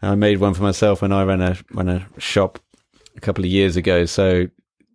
I 0.01 0.15
made 0.15 0.37
one 0.37 0.53
for 0.53 0.63
myself 0.63 1.01
when 1.01 1.11
I 1.11 1.23
ran 1.23 1.41
a 1.41 1.57
ran 1.71 1.89
a 1.89 2.07
shop 2.19 2.59
a 3.17 3.19
couple 3.19 3.43
of 3.43 3.51
years 3.51 3.75
ago. 3.75 4.05
So 4.05 4.47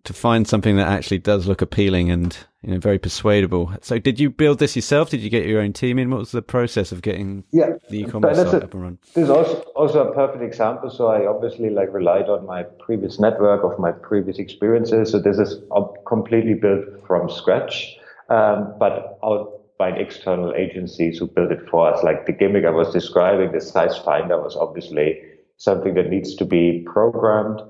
to 0.04 0.12
find 0.12 0.48
something 0.48 0.76
that 0.76 0.88
actually 0.88 1.18
does 1.18 1.46
look 1.46 1.62
appealing 1.62 2.10
and 2.10 2.36
you 2.62 2.72
know 2.72 2.78
very 2.78 2.98
persuadable. 2.98 3.72
So, 3.82 3.98
did 3.98 4.18
you 4.18 4.30
build 4.30 4.58
this 4.58 4.74
yourself? 4.74 5.10
Did 5.10 5.20
you 5.20 5.30
get 5.30 5.46
your 5.46 5.60
own 5.60 5.72
team 5.72 5.98
in? 5.98 6.10
What 6.10 6.18
was 6.18 6.32
the 6.32 6.42
process 6.42 6.92
of 6.92 7.02
getting 7.02 7.44
yeah, 7.52 7.70
the 7.88 8.00
e-commerce 8.00 8.36
site 8.36 8.54
a, 8.54 8.64
up 8.64 8.74
and 8.74 8.82
run? 8.82 8.98
This 9.14 9.24
is 9.24 9.30
also 9.30 9.60
also 9.76 10.08
a 10.08 10.14
perfect 10.14 10.42
example. 10.42 10.90
So, 10.90 11.06
I 11.06 11.26
obviously 11.26 11.70
like 11.70 11.92
relied 11.92 12.28
on 12.28 12.46
my 12.46 12.64
previous 12.64 13.20
network 13.20 13.62
of 13.64 13.78
my 13.78 13.92
previous 13.92 14.38
experiences. 14.38 15.12
So, 15.12 15.18
this 15.18 15.38
is 15.38 15.62
completely 16.06 16.54
built 16.54 16.84
from 17.06 17.30
scratch, 17.30 17.96
um, 18.28 18.74
but 18.78 19.18
out 19.24 19.60
by 19.78 19.88
an 19.90 20.00
external 20.00 20.54
agencies 20.54 21.18
who 21.18 21.26
built 21.26 21.50
it 21.50 21.68
for 21.68 21.92
us. 21.92 22.02
Like 22.02 22.26
the 22.26 22.32
gimmick 22.32 22.64
I 22.64 22.70
was 22.70 22.92
describing, 22.92 23.52
the 23.52 23.60
size 23.60 23.98
finder 23.98 24.40
was 24.40 24.56
obviously 24.56 25.20
something 25.56 25.94
that 25.94 26.08
needs 26.10 26.34
to 26.36 26.44
be 26.44 26.84
programmed 26.86 27.60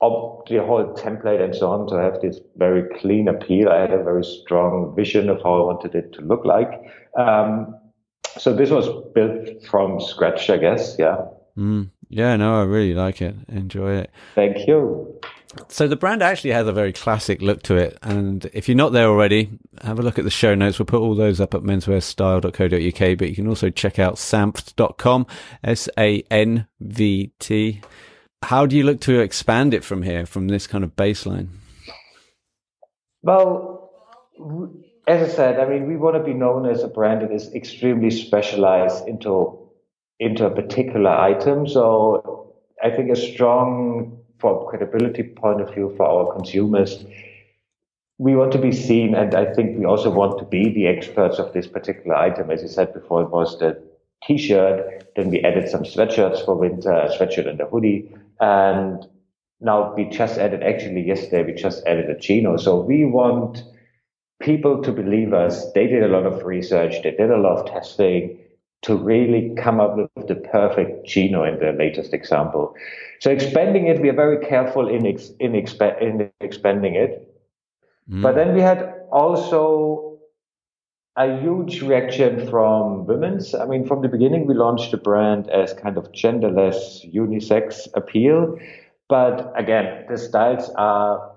op- 0.00 0.48
the 0.48 0.62
whole 0.62 0.94
template 0.94 1.42
and 1.42 1.54
so 1.54 1.70
on 1.70 1.86
to 1.88 1.94
have 1.96 2.20
this 2.20 2.40
very 2.56 2.82
clean 2.98 3.28
appeal. 3.28 3.68
I 3.68 3.80
had 3.80 3.92
a 3.92 4.02
very 4.02 4.24
strong 4.24 4.94
vision 4.94 5.28
of 5.28 5.42
how 5.42 5.54
I 5.54 5.66
wanted 5.66 5.94
it 5.94 6.12
to 6.14 6.20
look 6.22 6.44
like. 6.44 6.70
Um, 7.18 7.74
so 8.38 8.52
this 8.52 8.70
was 8.70 8.88
built 9.14 9.64
from 9.64 10.00
scratch, 10.00 10.50
I 10.50 10.58
guess. 10.58 10.96
Yeah. 10.98 11.24
Mm, 11.56 11.90
yeah, 12.08 12.36
no, 12.36 12.60
I 12.60 12.64
really 12.64 12.94
like 12.94 13.22
it. 13.22 13.34
Enjoy 13.48 13.94
it. 13.94 14.10
Thank 14.34 14.66
you. 14.66 15.18
So 15.68 15.88
the 15.88 15.96
brand 15.96 16.22
actually 16.22 16.50
has 16.50 16.66
a 16.66 16.72
very 16.72 16.92
classic 16.92 17.40
look 17.40 17.62
to 17.62 17.76
it. 17.76 17.96
And 18.02 18.44
if 18.52 18.68
you're 18.68 18.76
not 18.76 18.92
there 18.92 19.06
already, 19.08 19.58
have 19.82 19.98
a 19.98 20.02
look 20.02 20.18
at 20.18 20.24
the 20.24 20.30
show 20.30 20.54
notes. 20.54 20.78
We'll 20.78 20.84
put 20.84 21.00
all 21.00 21.14
those 21.14 21.40
up 21.40 21.54
at 21.54 21.62
menswearstyle.co.uk, 21.62 23.18
but 23.18 23.28
you 23.30 23.34
can 23.34 23.48
also 23.48 23.70
check 23.70 23.98
out 23.98 24.16
sanvt.com, 24.16 25.26
S-A-N-V-T 25.64 26.66
how 28.42 28.66
do 28.66 28.76
you 28.76 28.84
look 28.84 29.00
to 29.02 29.20
expand 29.20 29.74
it 29.74 29.84
from 29.84 30.02
here, 30.02 30.26
from 30.26 30.48
this 30.48 30.66
kind 30.66 30.84
of 30.84 30.94
baseline? 30.96 31.48
Well, 33.22 33.90
as 35.06 35.28
I 35.28 35.32
said, 35.32 35.60
I 35.60 35.68
mean, 35.68 35.86
we 35.86 35.96
want 35.96 36.16
to 36.16 36.22
be 36.22 36.34
known 36.34 36.66
as 36.66 36.82
a 36.82 36.88
brand 36.88 37.22
that 37.22 37.32
is 37.32 37.52
extremely 37.54 38.10
specialized 38.10 39.06
into 39.08 39.58
into 40.18 40.46
a 40.46 40.50
particular 40.50 41.10
item. 41.10 41.66
So 41.68 42.54
I 42.82 42.90
think 42.90 43.10
a 43.10 43.16
strong, 43.16 44.18
from 44.38 44.66
credibility 44.66 45.22
point 45.22 45.60
of 45.60 45.74
view 45.74 45.92
for 45.96 46.06
our 46.06 46.34
consumers, 46.34 47.04
we 48.18 48.34
want 48.34 48.52
to 48.52 48.58
be 48.58 48.72
seen, 48.72 49.14
and 49.14 49.34
I 49.34 49.52
think 49.52 49.78
we 49.78 49.84
also 49.84 50.10
want 50.10 50.38
to 50.38 50.44
be 50.46 50.72
the 50.72 50.86
experts 50.86 51.38
of 51.38 51.52
this 51.52 51.66
particular 51.66 52.16
item. 52.16 52.50
As 52.50 52.62
you 52.62 52.68
said 52.68 52.94
before, 52.94 53.22
it 53.22 53.30
was 53.30 53.58
the 53.58 53.82
t-shirt. 54.24 55.12
Then 55.16 55.28
we 55.28 55.42
added 55.42 55.68
some 55.68 55.82
sweatshirts 55.82 56.44
for 56.44 56.54
winter, 56.54 56.92
a 56.92 57.10
sweatshirt 57.10 57.46
and 57.46 57.60
a 57.60 57.66
hoodie. 57.66 58.10
And 58.40 59.04
now 59.60 59.94
we 59.94 60.04
just 60.04 60.38
added, 60.38 60.62
actually 60.62 61.06
yesterday, 61.06 61.44
we 61.44 61.52
just 61.52 61.86
added 61.86 62.10
a 62.10 62.18
chino. 62.18 62.56
So 62.56 62.80
we 62.80 63.04
want 63.04 63.62
people 64.40 64.82
to 64.82 64.92
believe 64.92 65.32
us. 65.32 65.72
They 65.72 65.86
did 65.86 66.02
a 66.02 66.08
lot 66.08 66.26
of 66.26 66.44
research. 66.44 67.02
They 67.02 67.12
did 67.12 67.30
a 67.30 67.38
lot 67.38 67.58
of 67.58 67.66
testing 67.66 68.38
to 68.82 68.96
really 68.96 69.54
come 69.56 69.80
up 69.80 69.96
with 69.96 70.28
the 70.28 70.34
perfect 70.34 71.06
chino 71.06 71.44
in 71.44 71.58
the 71.58 71.72
latest 71.72 72.12
example. 72.12 72.74
So 73.20 73.30
expanding 73.30 73.86
it, 73.86 74.00
we 74.00 74.10
are 74.10 74.14
very 74.14 74.44
careful 74.46 74.88
in, 74.88 75.06
ex, 75.06 75.30
in, 75.40 75.52
expa- 75.52 76.00
in 76.00 76.30
expanding 76.40 76.94
it. 76.94 77.34
Mm. 78.10 78.22
But 78.22 78.34
then 78.34 78.54
we 78.54 78.60
had 78.60 78.94
also 79.10 80.15
a 81.16 81.40
huge 81.40 81.82
reaction 81.82 82.46
from 82.48 83.06
women's. 83.06 83.54
I 83.54 83.64
mean, 83.64 83.86
from 83.86 84.02
the 84.02 84.08
beginning, 84.08 84.46
we 84.46 84.54
launched 84.54 84.90
the 84.90 84.98
brand 84.98 85.48
as 85.48 85.72
kind 85.72 85.96
of 85.96 86.12
genderless 86.12 87.10
unisex 87.12 87.88
appeal. 87.94 88.58
But 89.08 89.52
again, 89.56 90.04
the 90.10 90.18
styles 90.18 90.68
are 90.76 91.32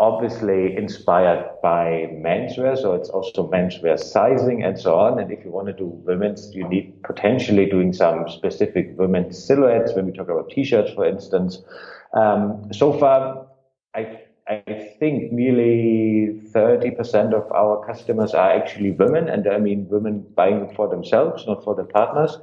obviously 0.00 0.76
inspired 0.76 1.46
by 1.62 2.08
menswear. 2.10 2.76
So 2.76 2.94
it's 2.94 3.10
also 3.10 3.48
menswear 3.48 3.98
sizing 3.98 4.64
and 4.64 4.80
so 4.80 4.98
on. 4.98 5.20
And 5.20 5.30
if 5.30 5.44
you 5.44 5.50
want 5.52 5.68
to 5.68 5.72
do 5.72 5.86
women's, 5.86 6.52
you 6.52 6.66
need 6.66 7.00
potentially 7.04 7.66
doing 7.66 7.92
some 7.92 8.28
specific 8.28 8.94
women's 8.98 9.44
silhouettes 9.44 9.94
when 9.94 10.06
we 10.06 10.12
talk 10.12 10.28
about 10.28 10.50
t-shirts, 10.50 10.92
for 10.94 11.06
instance. 11.06 11.58
Um, 12.14 12.72
so 12.72 12.98
far, 12.98 13.46
I 13.94 14.20
I 14.50 14.94
think 14.98 15.30
nearly 15.30 16.40
30% 16.52 17.34
of 17.34 17.50
our 17.52 17.86
customers 17.86 18.34
are 18.34 18.50
actually 18.50 18.90
women, 18.90 19.28
and 19.28 19.46
I 19.46 19.58
mean 19.58 19.88
women 19.88 20.26
buying 20.34 20.74
for 20.74 20.88
themselves, 20.88 21.46
not 21.46 21.62
for 21.62 21.76
their 21.76 21.84
partners. 21.84 22.36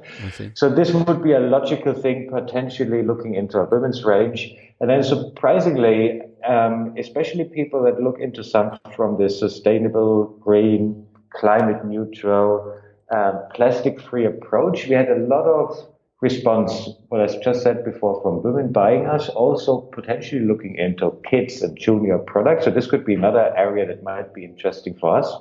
So 0.54 0.70
this 0.70 0.90
would 0.92 1.22
be 1.22 1.32
a 1.32 1.40
logical 1.40 1.92
thing, 1.92 2.30
potentially 2.30 3.02
looking 3.02 3.34
into 3.34 3.58
a 3.58 3.66
women's 3.66 4.04
range. 4.04 4.54
And 4.80 4.88
then 4.88 5.02
surprisingly, 5.04 6.22
um, 6.48 6.94
especially 6.96 7.44
people 7.44 7.82
that 7.82 8.00
look 8.00 8.18
into 8.20 8.40
SANVT 8.40 8.94
from 8.96 9.18
the 9.18 9.28
sustainable, 9.28 10.26
green, 10.40 11.06
climate 11.34 11.84
neutral, 11.84 12.74
um, 13.10 13.42
plastic 13.52 14.00
free 14.00 14.24
approach, 14.24 14.86
we 14.86 14.94
had 14.94 15.10
a 15.10 15.18
lot 15.18 15.44
of 15.44 15.76
response, 16.20 16.88
what 17.08 17.20
I 17.20 17.26
just 17.42 17.62
said 17.62 17.84
before, 17.84 18.20
from 18.22 18.42
women 18.42 18.72
buying 18.72 19.06
us, 19.06 19.28
also 19.28 19.82
potentially 19.92 20.40
looking 20.40 20.74
into 20.76 21.12
kids 21.28 21.62
and 21.62 21.78
junior 21.78 22.18
products. 22.18 22.64
So 22.64 22.70
this 22.70 22.86
could 22.86 23.04
be 23.04 23.14
another 23.14 23.54
area 23.56 23.86
that 23.86 24.02
might 24.02 24.34
be 24.34 24.44
interesting 24.44 24.94
for 24.98 25.16
us. 25.16 25.32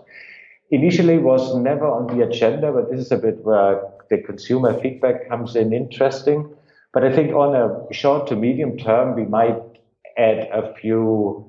Initially 0.69 1.17
was 1.17 1.55
never 1.55 1.87
on 1.87 2.15
the 2.15 2.23
agenda, 2.23 2.71
but 2.71 2.91
this 2.91 2.99
is 2.99 3.11
a 3.11 3.17
bit 3.17 3.43
where 3.43 3.81
the 4.09 4.19
consumer 4.19 4.79
feedback 4.79 5.27
comes 5.27 5.55
in 5.55 5.73
interesting. 5.73 6.53
But 6.93 7.03
I 7.03 7.15
think 7.15 7.33
on 7.33 7.55
a 7.55 7.93
short 7.93 8.27
to 8.27 8.35
medium 8.35 8.77
term, 8.77 9.15
we 9.15 9.25
might 9.25 9.57
add 10.17 10.49
a 10.51 10.73
few 10.75 11.45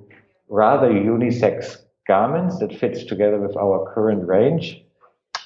rather 0.49 0.89
unisex 0.89 1.77
garments 2.07 2.59
that 2.61 2.75
fits 2.75 3.05
together 3.05 3.39
with 3.39 3.57
our 3.57 3.93
current 3.93 4.27
range. 4.27 4.83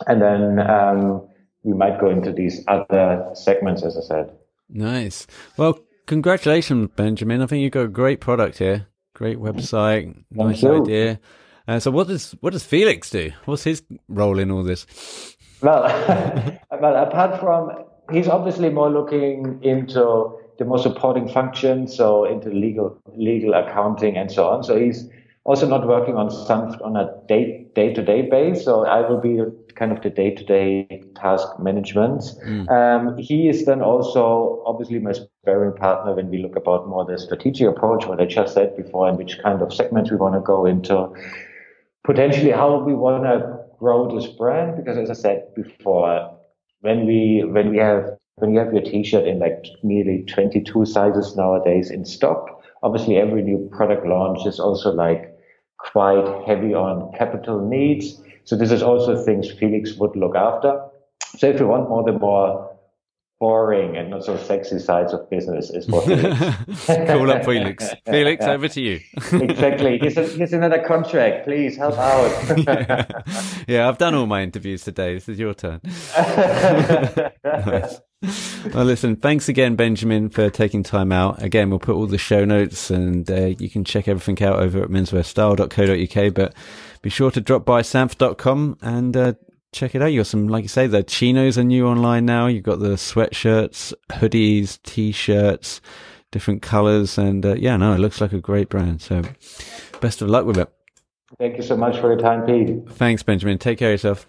And 0.06 0.22
then 0.22 0.58
um, 0.60 1.26
we 1.64 1.74
might 1.74 2.00
go 2.00 2.10
into 2.10 2.32
these 2.32 2.64
other 2.68 3.30
segments, 3.34 3.82
as 3.82 3.96
I 3.96 4.00
said. 4.00 4.32
Nice. 4.68 5.26
Well, 5.56 5.78
congratulations, 6.06 6.90
Benjamin. 6.96 7.42
I 7.42 7.46
think 7.46 7.62
you've 7.62 7.72
got 7.72 7.84
a 7.84 7.88
great 7.88 8.20
product 8.20 8.58
here. 8.58 8.88
Great 9.14 9.38
website. 9.38 10.04
Thank 10.04 10.26
nice 10.30 10.62
you. 10.62 10.82
idea. 10.82 11.20
Uh, 11.68 11.78
so, 11.78 11.90
what 11.90 12.08
does 12.08 12.32
what 12.40 12.52
does 12.52 12.64
Felix 12.64 13.10
do? 13.10 13.30
What's 13.44 13.64
his 13.64 13.82
role 14.08 14.38
in 14.38 14.50
all 14.50 14.64
this? 14.64 14.86
Well, 15.60 15.82
well, 16.80 16.96
apart 16.96 17.38
from 17.38 17.84
he's 18.10 18.28
obviously 18.28 18.70
more 18.70 18.90
looking 18.90 19.60
into 19.62 20.38
the 20.58 20.64
more 20.64 20.78
supporting 20.78 21.28
functions, 21.28 21.94
so 21.94 22.24
into 22.24 22.48
legal 22.48 22.98
legal 23.14 23.54
accounting 23.54 24.16
and 24.16 24.30
so 24.30 24.48
on. 24.48 24.64
So 24.64 24.78
he's 24.78 25.08
also 25.44 25.68
not 25.68 25.86
working 25.86 26.16
on 26.16 26.30
SANVT 26.30 26.84
on 26.84 26.96
a 26.96 27.14
day 27.28 27.61
day 27.74 27.92
to 27.92 28.02
day 28.02 28.22
base. 28.22 28.64
So 28.64 28.84
I 28.86 29.08
will 29.08 29.20
be 29.20 29.40
kind 29.74 29.92
of 29.92 30.02
the 30.02 30.10
day 30.10 30.30
to 30.34 30.44
day 30.44 31.02
task 31.16 31.46
management. 31.58 32.22
Mm. 32.46 32.70
Um, 32.70 33.18
he 33.18 33.48
is 33.48 33.64
then 33.64 33.82
also 33.82 34.62
obviously 34.66 34.98
my 34.98 35.12
sparring 35.12 35.76
partner 35.76 36.14
when 36.14 36.28
we 36.28 36.42
look 36.42 36.56
about 36.56 36.88
more 36.88 37.04
the 37.04 37.18
strategic 37.18 37.68
approach, 37.68 38.06
what 38.06 38.20
I 38.20 38.26
just 38.26 38.54
said 38.54 38.76
before, 38.76 39.08
and 39.08 39.18
which 39.18 39.38
kind 39.42 39.62
of 39.62 39.72
segments 39.72 40.10
we 40.10 40.16
want 40.16 40.34
to 40.34 40.40
go 40.40 40.66
into, 40.66 41.08
potentially 42.04 42.50
how 42.50 42.78
we 42.82 42.94
want 42.94 43.24
to 43.24 43.58
grow 43.78 44.14
this 44.14 44.26
brand. 44.26 44.76
Because 44.76 44.98
as 44.98 45.10
I 45.10 45.14
said 45.14 45.54
before, 45.54 46.36
when 46.80 47.06
we 47.06 47.44
when 47.44 47.70
we 47.70 47.78
have 47.78 48.04
when 48.36 48.52
you 48.52 48.58
have 48.58 48.72
your 48.72 48.82
t-shirt 48.82 49.26
in 49.26 49.38
like 49.38 49.66
nearly 49.82 50.24
22 50.24 50.86
sizes 50.86 51.36
nowadays 51.36 51.90
in 51.90 52.04
stock, 52.04 52.62
obviously 52.82 53.16
every 53.16 53.42
new 53.42 53.68
product 53.72 54.06
launch 54.06 54.46
is 54.46 54.58
also 54.58 54.92
like 54.92 55.31
quite 55.90 56.44
heavy 56.46 56.74
on 56.74 57.12
capital 57.18 57.60
needs. 57.60 58.20
So 58.44 58.56
this 58.56 58.70
is 58.70 58.82
also 58.82 59.24
things 59.24 59.50
Felix 59.50 59.94
would 59.94 60.16
look 60.16 60.34
after. 60.34 60.80
So 61.38 61.48
if 61.48 61.60
you 61.60 61.66
want 61.66 61.88
more 61.88 62.04
the 62.04 62.12
more 62.12 62.71
boring 63.42 63.96
and 63.96 64.08
not 64.08 64.24
so 64.24 64.36
sexy 64.36 64.78
sides 64.78 65.12
of 65.12 65.28
business 65.28 65.68
is 65.68 65.88
what 65.88 66.04
Call 66.86 67.28
up 67.28 67.44
Felix. 67.44 67.90
Felix, 68.06 68.44
over 68.54 68.68
to 68.68 68.80
you. 68.80 69.00
exactly. 69.32 69.98
Here's, 69.98 70.16
a, 70.16 70.26
here's, 70.28 70.52
another 70.52 70.80
contract. 70.86 71.46
Please 71.46 71.76
help 71.76 71.98
out. 71.98 72.58
yeah. 72.58 73.22
yeah, 73.66 73.88
I've 73.88 73.98
done 73.98 74.14
all 74.14 74.26
my 74.26 74.44
interviews 74.44 74.84
today. 74.84 75.14
This 75.14 75.28
is 75.28 75.40
your 75.40 75.54
turn. 75.54 75.80
nice. 77.44 78.00
Well, 78.72 78.84
listen, 78.84 79.16
thanks 79.16 79.48
again, 79.48 79.74
Benjamin, 79.74 80.30
for 80.30 80.48
taking 80.48 80.84
time 80.84 81.10
out. 81.10 81.42
Again, 81.42 81.68
we'll 81.68 81.80
put 81.80 81.96
all 81.96 82.06
the 82.06 82.18
show 82.18 82.44
notes 82.44 82.90
and 82.90 83.28
uh, 83.28 83.46
you 83.58 83.68
can 83.68 83.82
check 83.82 84.06
everything 84.06 84.40
out 84.46 84.60
over 84.60 84.84
at 84.84 84.88
menswearstyle.co.uk. 84.88 86.34
But 86.34 86.54
be 87.02 87.10
sure 87.10 87.32
to 87.32 87.40
drop 87.40 87.64
by 87.64 87.82
sanvt.com 87.82 88.78
and 88.82 89.16
uh, 89.16 89.32
check 89.72 89.94
it 89.94 90.02
out. 90.02 90.06
You 90.06 90.20
got 90.20 90.26
some, 90.26 90.48
like 90.48 90.62
you 90.62 90.68
say, 90.68 90.86
the 90.86 91.02
chinos 91.02 91.58
are 91.58 91.64
new 91.64 91.86
online 91.86 92.26
now. 92.26 92.46
You've 92.46 92.62
got 92.62 92.78
the 92.78 92.94
sweatshirts, 92.94 93.92
hoodies, 94.10 94.80
t-shirts, 94.82 95.80
different 96.30 96.62
colors. 96.62 97.18
And 97.18 97.44
uh, 97.44 97.54
yeah, 97.54 97.76
no, 97.76 97.92
it 97.94 97.98
looks 97.98 98.20
like 98.20 98.32
a 98.32 98.40
great 98.40 98.68
brand. 98.68 99.00
So 99.00 99.22
best 100.00 100.22
of 100.22 100.28
luck 100.28 100.46
with 100.46 100.58
it. 100.58 100.68
Thank 101.38 101.56
you 101.56 101.62
so 101.62 101.76
much 101.76 101.98
for 101.98 102.12
your 102.12 102.20
time, 102.20 102.44
Pete. 102.46 102.88
Thanks, 102.96 103.22
Benjamin. 103.22 103.58
Take 103.58 103.78
care 103.78 103.88
of 103.88 103.94
yourself. 103.94 104.26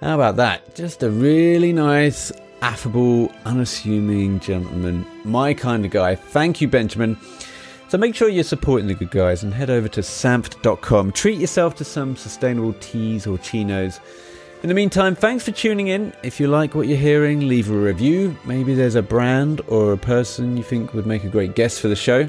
How 0.00 0.14
about 0.14 0.36
that? 0.36 0.74
Just 0.74 1.02
a 1.02 1.10
really 1.10 1.72
nice, 1.72 2.32
affable, 2.62 3.30
unassuming 3.44 4.40
gentleman. 4.40 5.06
My 5.24 5.54
kind 5.54 5.84
of 5.84 5.90
guy. 5.90 6.16
Thank 6.16 6.60
you, 6.60 6.68
Benjamin. 6.68 7.16
So 7.90 7.98
make 7.98 8.14
sure 8.14 8.28
you're 8.28 8.44
supporting 8.44 8.86
the 8.86 8.94
good 8.94 9.10
guys 9.10 9.42
and 9.42 9.52
head 9.52 9.68
over 9.68 9.88
to 9.88 10.00
sanvt.com. 10.00 11.10
Treat 11.10 11.40
yourself 11.40 11.74
to 11.74 11.84
some 11.84 12.14
sustainable 12.14 12.72
tees 12.74 13.26
or 13.26 13.36
chinos. 13.36 13.98
In 14.62 14.68
the 14.68 14.76
meantime, 14.76 15.16
thanks 15.16 15.44
for 15.44 15.50
tuning 15.50 15.88
in. 15.88 16.12
If 16.22 16.38
you 16.38 16.46
like 16.46 16.76
what 16.76 16.86
you're 16.86 16.96
hearing, 16.96 17.48
leave 17.48 17.68
a 17.68 17.74
review. 17.74 18.36
Maybe 18.44 18.74
there's 18.74 18.94
a 18.94 19.02
brand 19.02 19.60
or 19.66 19.92
a 19.92 19.98
person 19.98 20.56
you 20.56 20.62
think 20.62 20.94
would 20.94 21.04
make 21.04 21.24
a 21.24 21.28
great 21.28 21.56
guest 21.56 21.80
for 21.80 21.88
the 21.88 21.96
show. 21.96 22.28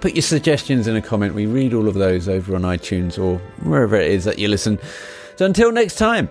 Put 0.00 0.14
your 0.14 0.20
suggestions 0.20 0.88
in 0.88 0.96
a 0.96 1.00
comment. 1.00 1.34
We 1.34 1.46
read 1.46 1.72
all 1.72 1.88
of 1.88 1.94
those 1.94 2.28
over 2.28 2.54
on 2.54 2.62
iTunes 2.64 3.18
or 3.18 3.38
wherever 3.66 3.96
it 3.96 4.10
is 4.10 4.24
that 4.24 4.38
you 4.38 4.48
listen. 4.48 4.78
So 5.36 5.46
until 5.46 5.72
next 5.72 5.94
time. 5.96 6.28